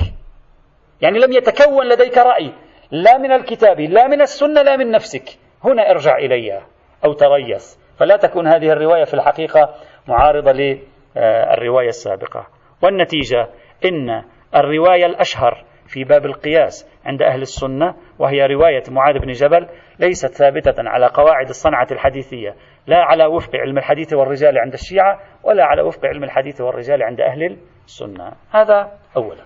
[1.01, 2.53] يعني لم يتكون لديك رأي.
[2.91, 5.29] لا من الكتاب لا من السنة لا من نفسك.
[5.63, 6.61] هنا ارجع إلي
[7.05, 7.75] أو تريث.
[7.99, 9.73] فلا تكون هذه الرواية في الحقيقة
[10.07, 12.47] معارضة للرواية السابقة.
[12.83, 13.49] والنتيجة
[13.85, 14.23] إن
[14.55, 19.67] الرواية الأشهر في باب القياس عند أهل السنة وهي رواية معاذ بن جبل
[19.99, 22.55] ليست ثابتة على قواعد الصنعة الحديثية
[22.87, 27.21] لا على وفق علم الحديث والرجال عند الشيعة ولا على وفق علم الحديث والرجال عند
[27.21, 28.31] أهل السنة.
[28.51, 29.43] هذا أولا.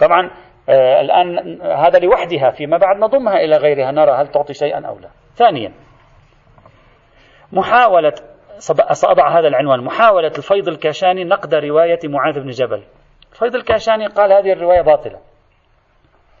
[0.00, 0.30] طبعا
[0.68, 5.08] آه الآن هذا لوحدها فيما بعد نضمها إلى غيرها نرى هل تعطي شيئا أو لا.
[5.34, 5.72] ثانيا
[7.52, 8.12] محاولة
[8.92, 9.80] سأضع هذا العنوان.
[9.80, 12.82] محاولة الفيض الكاشاني نقد رواية معاذ بن جبل.
[13.32, 15.20] الفيض الكاشاني قال هذه الرواية باطلة.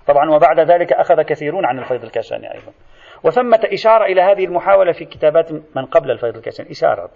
[0.06, 2.72] طبعا وبعد ذلك أخذ كثيرون عن الفيض الكاشاني أيضا.
[3.24, 6.70] وثمة إشارة إلى هذه المحاولة في كتابات من قبل الفيض الكاشاني.
[6.70, 7.10] إشارة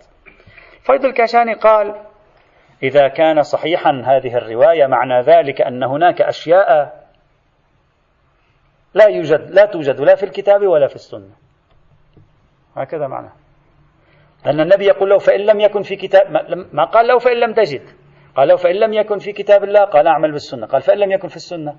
[0.81, 1.95] الفيض الكاشاني قال
[2.83, 6.99] إذا كان صحيحا هذه الرواية معنى ذلك أن هناك أشياء
[8.95, 11.31] لا يوجد لا توجد لا في الكتاب ولا في السنة.
[12.77, 13.29] هكذا معنى.
[14.47, 16.27] أن النبي يقول له فإن لم يكن في كتاب
[16.73, 17.83] ما قال له فإن لم تجد.
[18.37, 20.67] قال له فإن لم يكن في كتاب الله قال أعمل بالسنة.
[20.67, 21.77] قال فإن لم يكن في السنة.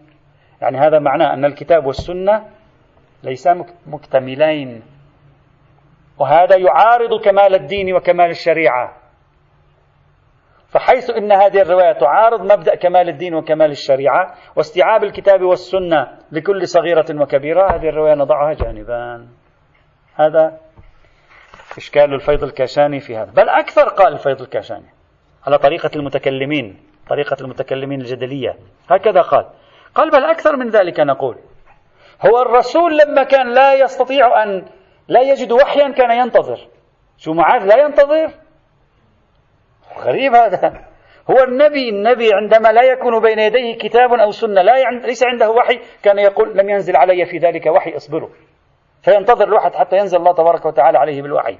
[0.61, 2.45] يعني هذا معناه أن الكتاب والسنة
[3.23, 4.83] ليسا مكتملين.
[6.17, 8.99] وهذا يعارض كمال الدين وكمال الشريعة.
[10.69, 17.05] فحيث إن هذه الرواية تعارض مبدأ كمال الدين وكمال الشريعة واستيعاب الكتاب والسنة لكل صغيرة
[17.21, 19.27] وكبيرة هذه الرواية نضعها جانبا.
[20.15, 20.57] هذا
[21.79, 23.31] إشكال الفيض الكاشاني في هذا.
[23.31, 24.89] بل أكثر قال الفيض الكاشاني.
[25.47, 26.77] على طريقة المتكلمين
[27.09, 28.55] طريقة المتكلمين الجدلية.
[28.89, 29.45] هكذا قال.
[29.95, 31.35] قال بل أكثر من ذلك نقول.
[32.25, 34.65] هو الرسول لما كان لا يستطيع أن
[35.07, 36.59] لا يجد وحيا كان ينتظر.
[37.17, 38.31] شو معاذ لا ينتظر؟
[39.99, 40.85] غريب هذا.
[41.31, 45.79] هو النبي النبي عندما لا يكون بين يديه كتاب أو سنة لا ليس عنده وحي
[46.03, 48.29] كان يقول لم ينزل علي في ذلك وحي اصبروا.
[49.03, 51.57] فينتظر الواحد حتى ينزل الله تبارك وتعالى عليه بالوحي.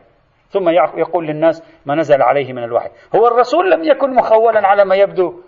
[0.49, 2.89] ثم يقول للناس ما نزل عليه من الوحي.
[3.15, 5.41] هو الرسول لم يكن مخولا على ما يبدو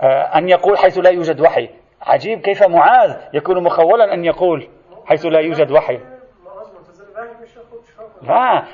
[0.00, 1.68] آه، أن يقول حيث لا يوجد وحي.
[2.02, 4.68] عجيب كيف معاذ يكون مخولا أن يقول
[5.06, 5.98] حيث لا يوجد وحي؟
[8.22, 8.64] لا.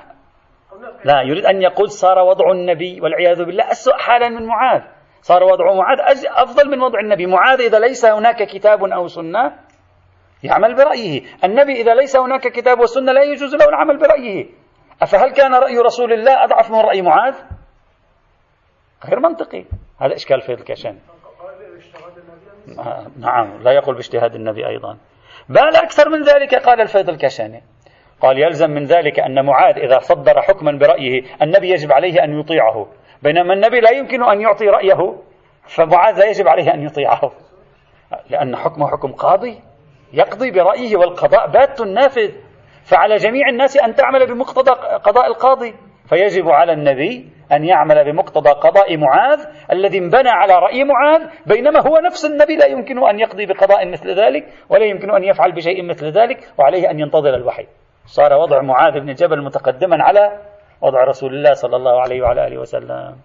[1.04, 3.70] لا يريد أن يقول صار وضع النبي والعياذ بالله.
[3.70, 4.82] أسوأ حالا من معاذ.
[5.20, 7.26] صار وضع معاذ أفضل من وضع النبي.
[7.26, 9.52] معاذ إذا ليس هناك كتاب أو سنة
[10.42, 11.22] يعمل برأيه.
[11.44, 14.46] النبي إذا ليس هناك كتاب وسنة لا يجوز له العمل برأيه.
[15.02, 17.34] أفهل كان رأي رسول الله أضعف من رأي معاذ؟
[19.06, 19.64] غير منطقي.
[20.00, 20.98] هذا إشكال في الكشان
[23.18, 24.98] نعم لا يقول باجتهاد النبي أيضا.
[25.48, 27.62] بل أكثر من ذلك قال الفيض الكشاني
[28.20, 32.86] قال يلزم من ذلك أن معاذ إذا صدر حكما برأيه النبي يجب عليه أن يطيعه.
[33.22, 35.22] بينما النبي لا يمكن أن يعطي رأيه
[35.62, 37.32] فمعاذ لا يجب عليه أن يطيعه.
[38.30, 39.60] لأن حكمه حكم قاضي
[40.12, 42.45] يقضي برأيه والقضاء بات نافذ.
[42.90, 44.70] فعلى جميع الناس أن تعمل بمقتضى
[45.02, 45.74] قضاء القاضي.
[46.08, 51.98] فيجب على النبي أن يعمل بمقتضى قضاء معاذ الذي انبنى على رأي معاذ بينما هو
[51.98, 56.06] نفس النبي لا يمكن أن يقضي بقضاء مثل ذلك ولا يمكن أن يفعل بشيء مثل
[56.06, 57.66] ذلك وعليه أن ينتظر الوحي.
[58.06, 60.38] صار وضع معاذ بن جبل متقدما على
[60.80, 63.16] وضع رسول الله صلى الله عليه وعلى آله وسلم.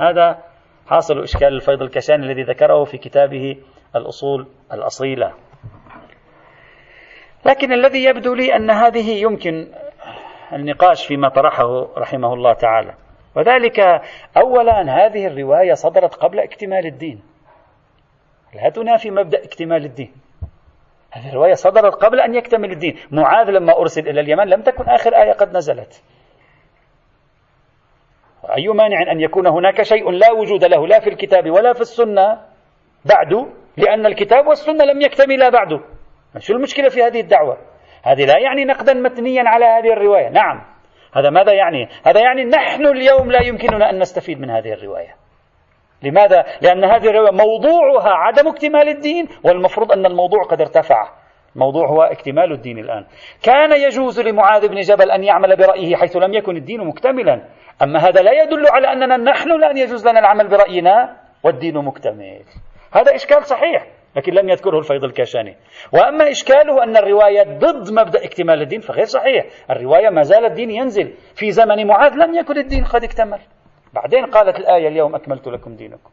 [0.00, 0.38] هذا
[0.86, 3.56] حاصل إشكال الفيض الكشاني الذي ذكره في كتابه
[3.96, 5.32] الأصول الأصيلة.
[7.44, 9.68] لكن الذي يبدو لي أن هذه يمكن
[10.52, 12.94] النقاش فيما طرحه رحمه الله تعالى.
[13.36, 13.80] وذلك
[14.36, 17.22] أولا هذه الرواية صدرت قبل اكتمال الدين.
[18.54, 20.12] لا تنافي مبدأ اكتمال الدين.
[21.10, 22.96] هذه الرواية صدرت قبل أن يكتمل الدين.
[23.10, 26.02] معاذ لما أرسل إلى اليمن لم تكن آخر آية قد نزلت.
[28.56, 32.40] أي مانع أن يكون هناك شيء لا وجود له لا في الكتاب ولا في السنة
[33.04, 35.80] بعد لأن الكتاب والسنة لم يكتملا بعد.
[36.38, 37.58] شو المشكلة في هذه الدعوة؟
[38.02, 40.28] هذه لا يعني نقدا متنيا على هذه الرواية.
[40.28, 40.62] نعم.
[41.16, 45.16] هذا ماذا يعني؟ هذا يعني نحن اليوم لا يمكننا أن نستفيد من هذه الرواية.
[46.02, 51.08] لماذا؟ لأن هذه الرواية موضوعها عدم اكتمال الدين والمفروض أن الموضوع قد ارتفع.
[51.54, 53.06] الموضوع هو اكتمال الدين الآن.
[53.42, 57.42] كان يجوز لمعاذ بن جبل أن يعمل برأيه حيث لم يكن الدين مكتملا.
[57.82, 62.42] أما هذا لا يدل على أننا نحن لا يجوز لنا العمل برأينا والدين مكتمل.
[62.92, 63.86] هذا إشكال صحيح.
[64.16, 65.56] لكن لم يذكره الفيض الكاشاني.
[65.92, 69.46] وأما إشكاله أن الرواية ضد مبدأ اكتمال الدين فغير صحيح.
[69.70, 71.14] الرواية ما زال الدين ينزل.
[71.34, 73.40] في زمن معاذ لم يكن الدين قد اكتمل.
[73.94, 76.10] بعدين قالت الآية اليوم أكملت لكم دينكم.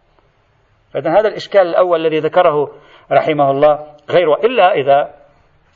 [0.93, 2.71] فإذا هذا الإشكال الأول الذي ذكره
[3.12, 5.13] رحمه الله غير إلا إذا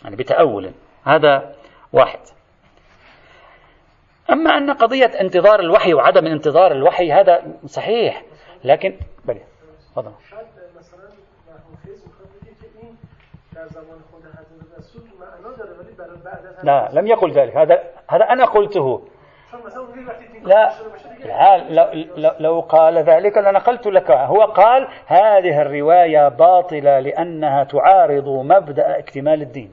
[0.03, 0.71] يعني بتأول.
[1.05, 1.55] هذا
[1.93, 2.19] واحد.
[4.31, 8.23] أما أن قضية انتظار الوحي وعدم انتظار الوحي هذا صحيح.
[8.63, 9.41] لكن بلي
[9.91, 10.11] تفضل.
[16.63, 17.57] لا لم يقل ذلك.
[17.57, 19.01] هذا هذا أنا قلته.
[20.43, 20.71] لا
[21.69, 24.11] لا لو قال ذلك لنقلت لك.
[24.11, 29.71] هو قال هذه الرواية باطلة لأنها تعارض مبدأ اكتمال الدين.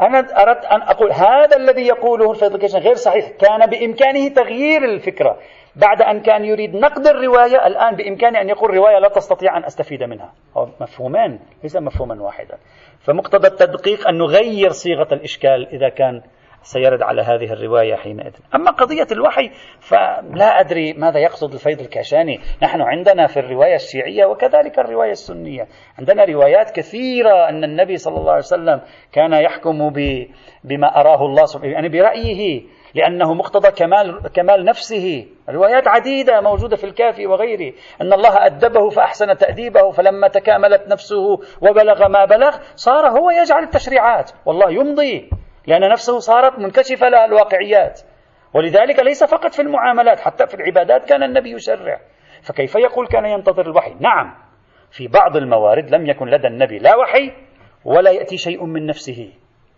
[0.00, 3.28] أنا أردت أن أقول هذا الذي يقوله الفيض غير صحيح.
[3.28, 5.38] كان بإمكانه تغيير الفكرة.
[5.76, 10.02] بعد أن كان يريد نقد الرواية الآن بإمكانه أن يقول رواية لا تستطيع أن أستفيد
[10.02, 10.32] منها.
[10.80, 12.58] مفهومان ليس مفهوما واحدا.
[13.00, 16.22] فمقتضى التدقيق أن نغير صيغة الإشكال إذا كان
[16.62, 18.32] سيرد على هذه الرواية حينئذ.
[18.54, 19.50] أما قضية الوحي
[19.80, 22.40] فلا أدري ماذا يقصد الفيض الكاشاني.
[22.62, 25.66] نحن عندنا في الرواية الشيعية وكذلك الرواية السنية.
[25.98, 28.80] عندنا روايات كثيرة أن النبي صلى الله عليه وسلم
[29.12, 29.92] كان يحكم
[30.64, 32.62] بما أراه الله سبحانه يعني برأيه
[32.94, 35.26] لأنه مقتضى كمال, كمال نفسه.
[35.48, 37.74] روايات عديدة موجودة في الكافي وغيره.
[38.00, 44.30] أن الله أدبه فأحسن تأديبه فلما تكاملت نفسه وبلغ ما بلغ صار هو يجعل التشريعات.
[44.46, 45.30] والله يمضي
[45.66, 48.00] لأن نفسه صارت منكشفة لها الواقعيات.
[48.54, 52.00] ولذلك ليس فقط في المعاملات حتى في العبادات كان النبي يشرع.
[52.42, 54.34] فكيف يقول كان ينتظر الوحي؟ نعم.
[54.90, 57.32] في بعض الموارد لم يكن لدى النبي لا وحي
[57.84, 59.32] ولا يأتي شيء من نفسه.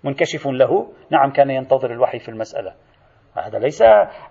[0.04, 2.74] منكشف له نعم كان ينتظر الوحي في المسألة.
[3.39, 3.82] هذا ليس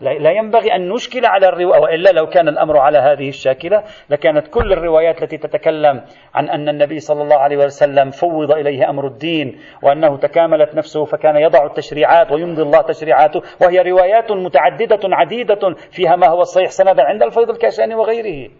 [0.01, 4.73] لا ينبغي أن نشكل على الرواية وإلا لو كان الأمر على هذه الشاكلة لكانت كل
[4.73, 6.01] الروايات التي تتكلم
[6.35, 11.35] عن أن النبي صلى الله عليه وسلم فوض إليه أمر الدين وأنه تكاملت نفسه فكان
[11.37, 17.23] يضع التشريعات ويمضي الله تشريعاته وهي روايات متعددة عديدة فيها ما هو الصحيح سندا عند
[17.23, 18.51] الفيض الكاشاني وغيره.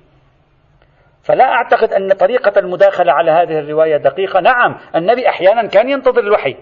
[1.24, 4.40] فلا أعتقد أن طريقة المداخلة على هذه الرواية دقيقة.
[4.40, 6.56] نعم النبي أحيانا كان ينتظر الوحي.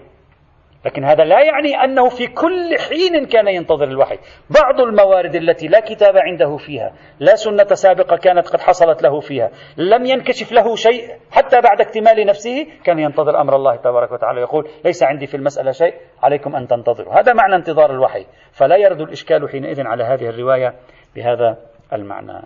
[0.84, 4.18] لكن هذا لا يعني أنه في كل حين كان ينتظر الوحي.
[4.50, 9.50] بعض الموارد التي لا كتاب عنده فيها لا سنة سابقة كانت قد حصلت له فيها
[9.76, 14.68] لم ينكشف له شيء حتى بعد اكتمال نفسه كان ينتظر أمر الله تبارك وتعالى يقول
[14.84, 17.20] ليس عندي في المسألة شيء عليكم أن تنتظروا.
[17.20, 18.26] هذا معنى انتظار الوحي.
[18.52, 20.74] فلا يرد الإشكال حينئذ على هذه الرواية
[21.16, 21.56] بهذا
[21.92, 22.42] المعنى.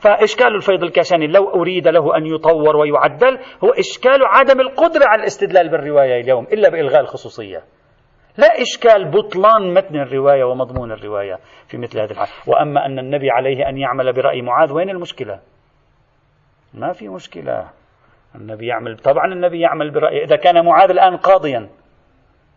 [0.00, 5.68] فإشكال الفيض الكاشاني لو أريد له أن يطور ويعدل هو إشكال عدم القدرة على الاستدلال
[5.68, 7.62] بالرواية اليوم إلا بإلغاء الخصوصية.
[8.38, 13.68] لا إشكال بطلان متن الرواية ومضمون الرواية في مثل هذه الحالة وأما أن النبي عليه
[13.68, 15.40] أن يعمل برأي معاذ وين المشكلة؟
[16.74, 17.70] ما في مشكلة.
[18.34, 20.24] النبي يعمل طبعا النبي يعمل برأي.
[20.24, 21.68] إذا كان معاذ الآن قاضيا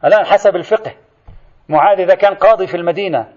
[0.06, 0.94] الآن حسب الفقه
[1.70, 3.28] معاذ إذا كان قاضي في المدينة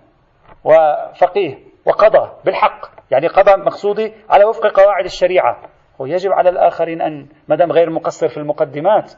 [0.64, 5.58] وفقيه وقضى بالحق يعني قضى مقصودي على وفق قواعد الشريعة
[5.98, 9.12] ويجب على الآخرين أن مدام غير مقصر في المقدمات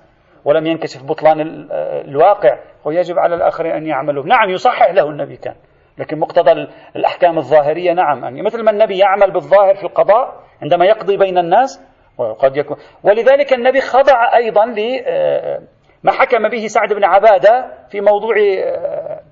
[0.47, 1.66] ولم ينكشف بطلان
[2.09, 4.26] الواقع ويجب على الآخرين أن يعملوا.
[4.26, 5.55] نعم يصحح له النبي كان.
[5.99, 8.24] لكن مقتضى الأحكام الظاهرية نعم.
[8.24, 11.82] يعني مثل ما النبي يعمل بالظاهر في القضاء عندما يقضي بين الناس
[12.18, 12.76] وقد يكون.
[13.03, 18.34] ولذلك النبي خضع أيضا لما حكم به سعد بن عبادة في موضوع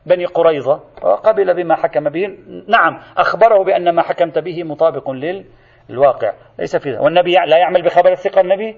[0.06, 2.38] بني قريظة وقبل بما حكم به.
[2.68, 5.10] نعم أخبره بأن ما حكمت به مطابق
[5.90, 6.32] للواقع.
[6.58, 8.76] ليس في والنبي لا يعمل بخبر الثقة النبي؟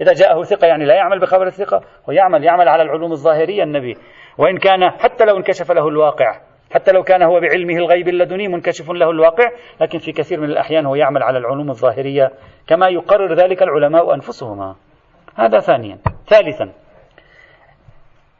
[0.00, 3.96] إذا جاءه ثقة يعني لا يعمل بخبر الثقة ويعمل يعمل على العلوم الظاهرية النبي.
[4.38, 6.40] وإن كان حتى لو انكشف له الواقع
[6.70, 9.50] حتى لو كان هو بعلمه الغيب اللدني منكشف له الواقع
[9.80, 12.30] لكن في كثير من الأحيان هو يعمل على العلوم الظاهرية
[12.66, 14.74] كما يقرر ذلك العلماء أنفسهم
[15.36, 15.98] هذا ثانيا.
[16.26, 16.72] ثالثا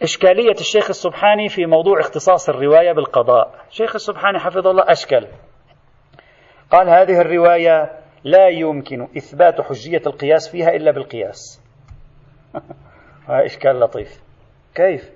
[0.02, 3.54] إشكالية الشيخ السبحاني في موضوع اختصاص الرواية بالقضاء.
[3.70, 5.26] الشيخ السبحاني حفظه الله أشكل.
[6.70, 7.90] قال هذه الرواية
[8.26, 11.60] لا يمكن إثبات حجية القياس فيها إلا بالقياس.
[13.28, 14.20] هذا إشكال لطيف.
[14.74, 15.10] كيف؟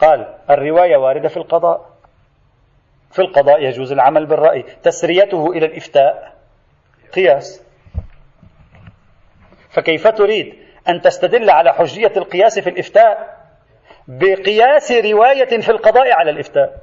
[0.00, 1.90] قال الرواية واردة في القضاء.
[3.10, 4.62] في القضاء يجوز العمل بالرأي.
[4.62, 6.34] تسريته إلى الإفتاء.
[7.14, 7.62] قياس.
[9.70, 10.54] فكيف تريد
[10.88, 13.38] أن تستدل على حجية القياس في الإفتاء
[14.08, 16.82] بقياس رواية في القضاء على الإفتاء؟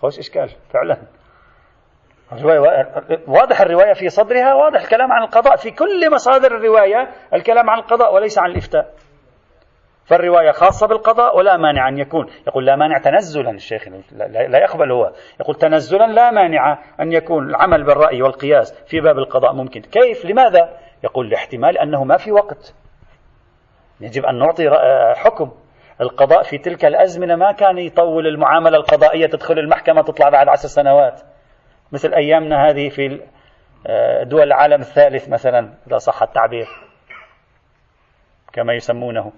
[0.00, 0.96] خوش إشكال فعلا.
[2.32, 2.88] الرواية
[3.28, 8.14] واضح الرواية في صدرها واضح الكلام عن القضاء في كل مصادر الرواية الكلام عن القضاء
[8.14, 8.90] وليس عن الإفتاء.
[10.06, 12.26] فالرواية خاصة بالقضاء ولا مانع أن يكون.
[12.46, 13.88] يقول لا مانع تنزلا الشيخ
[14.48, 15.12] لا يقبل هو.
[15.40, 19.80] يقول تنزلا لا مانع أن يكون العمل بالرأي والقياس في باب القضاء ممكن.
[19.80, 22.74] كيف؟ لماذا؟ يقول لاحتمال أنه ما في وقت.
[24.00, 24.70] يجب أن نعطي
[25.16, 25.50] حكم.
[26.00, 31.20] القضاء في تلك الأزمنة ما كان يطول المعاملة القضائية تدخل المحكمة تطلع بعد عشر سنوات.
[31.94, 33.20] مثل أيامنا هذه في
[33.86, 36.68] آه، دول العالم الثالث مثلا إذا صح التعبير.
[38.52, 39.32] كما يسمونه.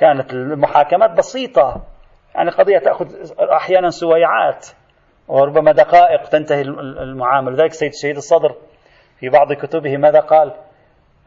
[0.00, 1.82] كانت المحاكمات بسيطة.
[2.34, 3.06] يعني قضية تأخذ
[3.40, 4.66] أحيانا سويعات.
[5.28, 8.54] وربما دقائق تنتهي المعاملة ذلك سيد الشهيد الصدر
[9.20, 10.52] في بعض كتبه ماذا قال؟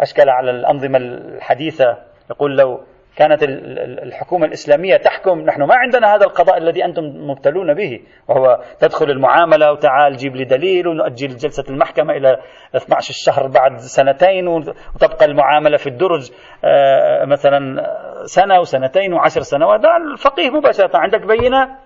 [0.01, 1.97] أشكل على الأنظمة الحديثة.
[2.29, 2.83] يقول لو
[3.15, 9.09] كانت الحكومة الإسلامية تحكم نحن ما عندنا هذا القضاء الذي أنتم مبتلون به وهو تدخل
[9.09, 12.37] المعاملة وتعال جيب لي دليل ونؤجل جلسة المحكمة إلى
[12.75, 16.31] 12 الشهر بعد سنتين وتبقى المعاملة في الدرج
[16.63, 17.83] آه، مثلا
[18.25, 19.81] سنة وسنتين وعشر سنوات.
[19.85, 21.77] الفقيه مباشرة عندك بينة؟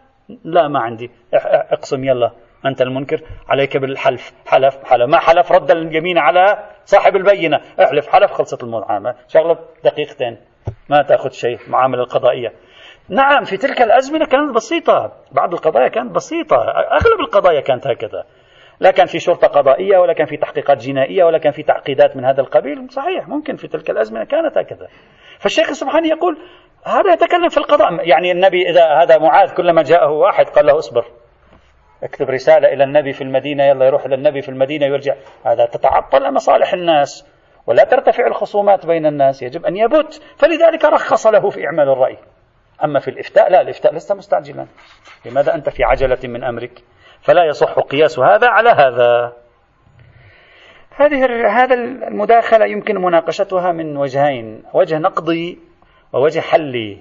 [0.44, 1.12] لا ما عندي.
[1.72, 2.32] اقسم يلا
[2.66, 7.62] أنت المنكر عليك بالحلف حلف حلف ما حلف رد اليمين على صاحب البينة.
[7.84, 9.16] احلف حلف خلصت المعاملة.
[9.28, 10.38] شغلة دقيقتين.
[10.90, 12.54] ما تأخذ شيء معاملة القضائية.
[13.10, 15.12] نعم في تلك الأزمنة كانت بسيطة.
[15.32, 16.58] بعض القضايا كانت بسيطة.
[16.92, 18.24] أغلب القضايا كانت هكذا.
[18.80, 22.26] لا كان في شرطة قضائية ولا كان في تحقيقات جنائية ولا كان في تعقيدات من
[22.26, 22.92] هذا القبيل.
[22.92, 24.88] صحيح ممكن في تلك الأزمنة كانت هكذا.
[25.40, 26.38] فالشيخ سبحانه يقول
[26.86, 28.08] هذا يتكلم في القضاء.
[28.08, 31.06] يعني النبي إذا هذا معاذ كلما جاءه واحد قال له اصبر.
[32.04, 35.16] اكتب رسالة إلى النبي في المدينة يلا يروح إلى النبي في المدينة ويرجع.
[35.46, 37.39] هذا تتعطل مصالح الناس.
[37.70, 40.22] ولا ترتفع الخصومات بين الناس يجب أن يبت.
[40.38, 42.18] فلذلك رخص له في إعمال الرأي.
[42.84, 44.66] أما في الإفتاء لا الإفتاء لست مستعجلا.
[45.26, 46.84] لماذا أنت في عجلة من أمرك؟
[47.22, 49.34] فلا يصح قياس هذا على هذا.
[50.96, 55.60] هذه هذا المداخلة يمكن مناقشتها من وجهين وجه نقضي
[56.14, 56.98] ووجه حلي.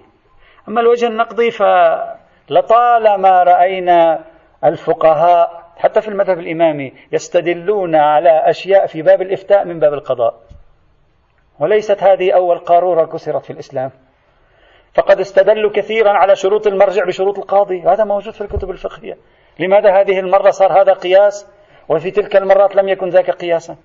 [0.68, 4.24] أما الوجه النقضي فلطالما رأينا
[4.64, 10.47] الفقهاء حتى في المذهب الإمامي يستدلون على أشياء في باب الإفتاء من باب القضاء.
[11.60, 13.90] وليست هذه أول قارورة كسرت في الإسلام.
[14.94, 17.82] فقد استدلوا كثيرا على شروط المرجع بشروط القاضي.
[17.82, 19.16] هذا موجود في الكتب الفقهية.
[19.58, 21.52] لماذا هذه المرة صار هذا قياس
[21.88, 23.76] وفي تلك المرات لم يكن ذاك قياسا؟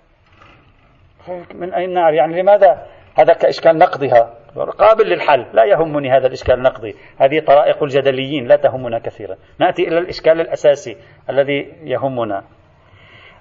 [1.53, 4.34] من أين نعرف؟ يعني لماذا هذا كإشكال نقضها
[4.78, 5.45] قابل للحل.
[5.53, 6.95] لا يهمني هذا الإشكال النقضي.
[7.17, 9.36] هذه طرائق الجدليين لا تهمنا كثيرا.
[9.59, 10.97] نأتي إلى الإشكال الأساسي
[11.30, 12.43] الذي يهمنا.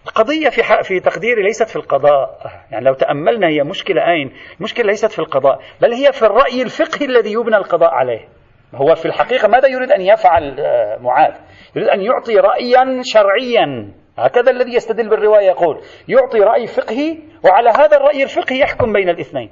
[0.07, 2.39] القضية في في تقديري ليست في القضاء،
[2.71, 7.07] يعني لو تأملنا هي مشكلة أين؟ المشكلة ليست في القضاء، بل هي في الرأي الفقهي
[7.07, 8.29] الذي يبنى القضاء عليه.
[8.75, 11.35] هو في الحقيقة ماذا يريد أن يفعل آه، معاذ؟
[11.77, 17.97] يريد أن يعطي رأيا شرعيا هكذا الذي يستدل بالرواية يقول يعطي رأي فقهي وعلى هذا
[17.97, 19.51] الرأي الفقهي يحكم بين الاثنين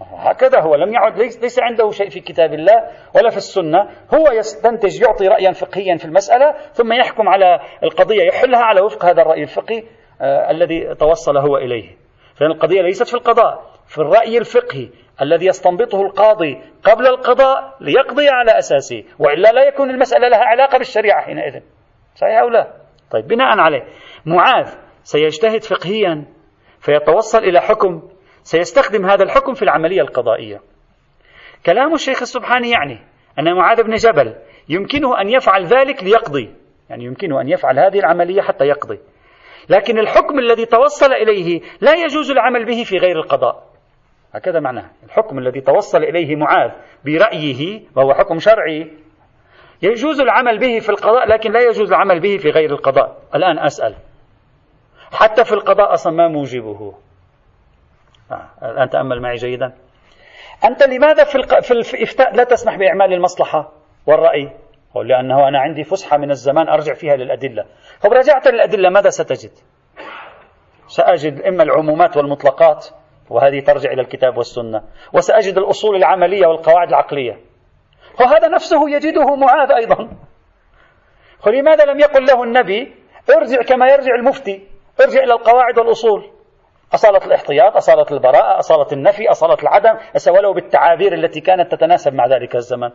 [0.00, 0.74] هكذا هو.
[0.74, 3.90] لم يعد ليس عنده شيء في كتاب الله ولا في السنة.
[4.14, 9.22] هو يستنتج يعطي رأيا فقهيا في المسألة ثم يحكم على القضية يحلها على وفق هذا
[9.22, 9.82] الرأي الفقهي
[10.20, 11.96] آه الذي توصل هو إليه.
[12.34, 14.88] فإن القضية ليست في القضاء في الرأي الفقهي
[15.22, 21.22] الذي يستنبطه القاضي قبل القضاء ليقضي على أساسه وإلا لا يكون المسألة لها علاقة بالشريعة
[21.22, 21.60] حينئذ.
[22.14, 22.72] صحيح أو لا؟
[23.10, 23.82] طيب بناء عليه
[24.26, 26.24] معاذ سيجتهد فقهيا
[26.80, 28.02] فيتوصل إلى حكم
[28.42, 30.60] سيستخدم هذا الحكم في العملية القضائية.
[31.66, 32.98] كلام الشيخ السبحاني يعني
[33.38, 34.34] أن معاذ بن جبل
[34.68, 36.54] يمكنه أن يفعل ذلك ليقضي
[36.90, 38.98] يعني يمكنه أن يفعل هذه العملية حتى يقضي.
[39.68, 43.64] لكن الحكم الذي توصل إليه لا يجوز العمل به في غير القضاء.
[44.34, 44.90] هكذا معناه.
[45.04, 46.70] الحكم الذي توصل إليه معاذ
[47.04, 48.90] برأيه وهو حكم شرعي
[49.82, 53.22] يجوز العمل به في القضاء لكن لا يجوز العمل به في غير القضاء.
[53.34, 53.94] الآن أسأل
[55.12, 56.94] حتى في القضاء أصلا ما موجبه.
[58.62, 59.72] الآن تأمل معي جيدا.
[60.64, 61.60] أنت لماذا في, الق...
[61.60, 63.72] في الإفتاء لا تسمح بإعمال المصلحة
[64.06, 64.50] والرأي؟
[64.94, 67.64] قل لأنه أنا عندي فسحة من الزمان أرجع فيها للأدلة.
[68.02, 69.50] طب رجعت للأدلة ماذا ستجد؟
[70.86, 72.86] سأجد إما العمومات والمطلقات
[73.30, 74.82] وهذه ترجع إلى الكتاب والسنة.
[75.12, 77.40] وسأجد الأصول العملية والقواعد العقلية.
[78.20, 80.08] وهذا نفسه يجده معاذ أيضا.
[81.46, 82.94] ولماذا لم يقل له النبي
[83.36, 84.68] ارجع كما يرجع المفتي
[85.00, 86.30] ارجع إلى القواعد والأصول.
[86.94, 89.94] أصالة الاحتياط أصالة البراءة أصالة النفي أصالة العدم
[90.28, 92.90] ولو بالتعابير التي كانت تتناسب مع ذلك الزمن.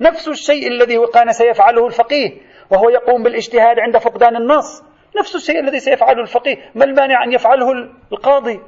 [0.00, 2.30] نفس الشيء الذي كان سيفعله الفقيه
[2.70, 4.84] وهو يقوم بالاجتهاد عند فقدان النص.
[5.18, 6.56] نفس الشيء الذي سيفعله الفقيه.
[6.74, 7.72] ما المانع أن يفعله
[8.12, 8.60] القاضي؟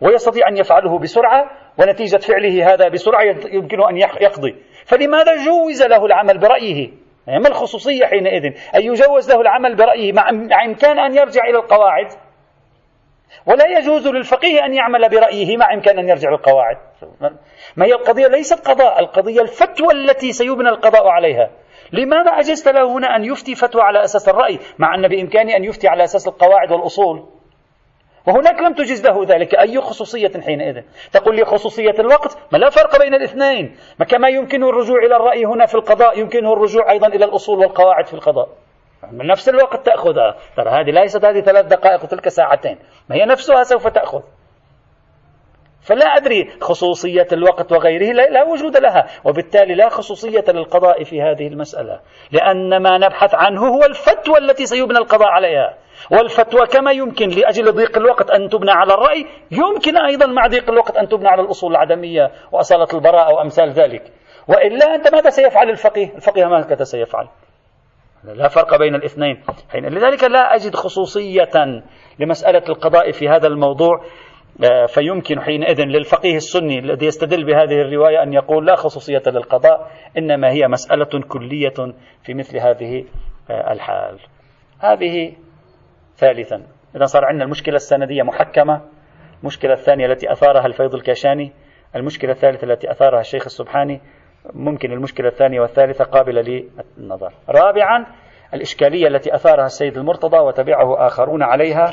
[0.00, 3.22] ويستطيع أن يفعله بسرعة ونتيجة فعله هذا بسرعة
[3.52, 4.56] يمكنه أن يقضي.
[4.86, 6.90] فلماذا جوز له العمل برأيه؟
[7.26, 10.30] يعني ما الخصوصية حينئذ؟ أن يجوز له العمل برأيه مع
[10.64, 12.06] إمكان أن يرجع إلى القواعد؟
[13.46, 16.76] ولا يجوز للفقيه أن يعمل برأيه مع إمكان أن يرجع للقواعد
[17.76, 21.50] ما هي القضية؟ ليست قضاء القضية الفتوى التي سيبنى القضاء عليها.
[21.92, 25.88] لماذا أجزت له هنا أن يفتي فتوى على أساس الرأي؟ مع أن بإمكانه أن يفتي
[25.88, 27.28] على أساس القواعد والأصول.
[28.26, 29.54] وهناك لم تجز له ذلك.
[29.54, 33.76] أي خصوصية حينئذ؟ تقول لي خصوصية الوقت؟ ما لا فرق بين الاثنين.
[33.98, 38.06] ما كما يمكنه الرجوع إلى الرأي هنا في القضاء يمكنه الرجوع أيضا إلى الأصول والقواعد
[38.06, 38.48] في القضاء.
[39.12, 40.36] من نفس الوقت تأخذها.
[40.56, 42.78] ترى هذه ليست هذه ثلاث دقائق وتلك ساعتين.
[43.08, 44.22] ما هي نفسها سوف تأخذ.
[45.82, 49.06] فلا أدري خصوصية الوقت وغيره لا وجود لها.
[49.24, 52.00] وبالتالي لا خصوصية للقضاء في هذه المسألة.
[52.32, 55.74] لأن ما نبحث عنه هو الفتوى التي سيبنى القضاء عليها.
[56.10, 60.96] والفتوى كما يمكن لأجل ضيق الوقت أن تبنى على الرأي يمكن أيضا مع ضيق الوقت
[60.96, 64.02] أن تبنى على الأصول العدمية وأصالة البراءة وأمثال ذلك.
[64.48, 67.28] وإلا أنت ماذا سيفعل الفقيه؟ الفقيه ماذا سيفعل؟
[68.24, 69.42] لا فرق بين الاثنين.
[69.72, 71.82] حين لذلك لا أجد خصوصية
[72.18, 74.04] لمسألة القضاء في هذا الموضوع
[74.64, 80.50] آه، فيمكن حينئذ للفقيه السني الذي يستدل بهذه الرواية أن يقول لا خصوصية للقضاء إنما
[80.50, 81.94] هي مسألة كلية
[82.24, 83.04] في مثل هذه
[83.50, 84.18] آه، الحال.
[84.80, 85.32] هذه
[86.16, 86.62] ثالثا.
[86.96, 88.80] إذا صار عندنا المشكلة السندية محكمة
[89.40, 91.52] المشكلة الثانية التي أثارها الفيض الكاشاني
[91.96, 94.00] المشكلة الثالثة التي أثارها الشيخ السبحاني
[94.54, 96.42] ممكن المشكلة الثانية والثالثة قابلة
[96.98, 97.32] للنظر.
[97.48, 98.06] رابعا
[98.54, 101.92] الإشكالية التي أثارها السيد المرتضى وتبعه آخرون عليها.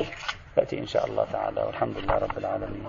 [0.55, 1.61] تأتي إن شاء الله تعالى.
[1.61, 2.83] والحمد لله رب العالمين.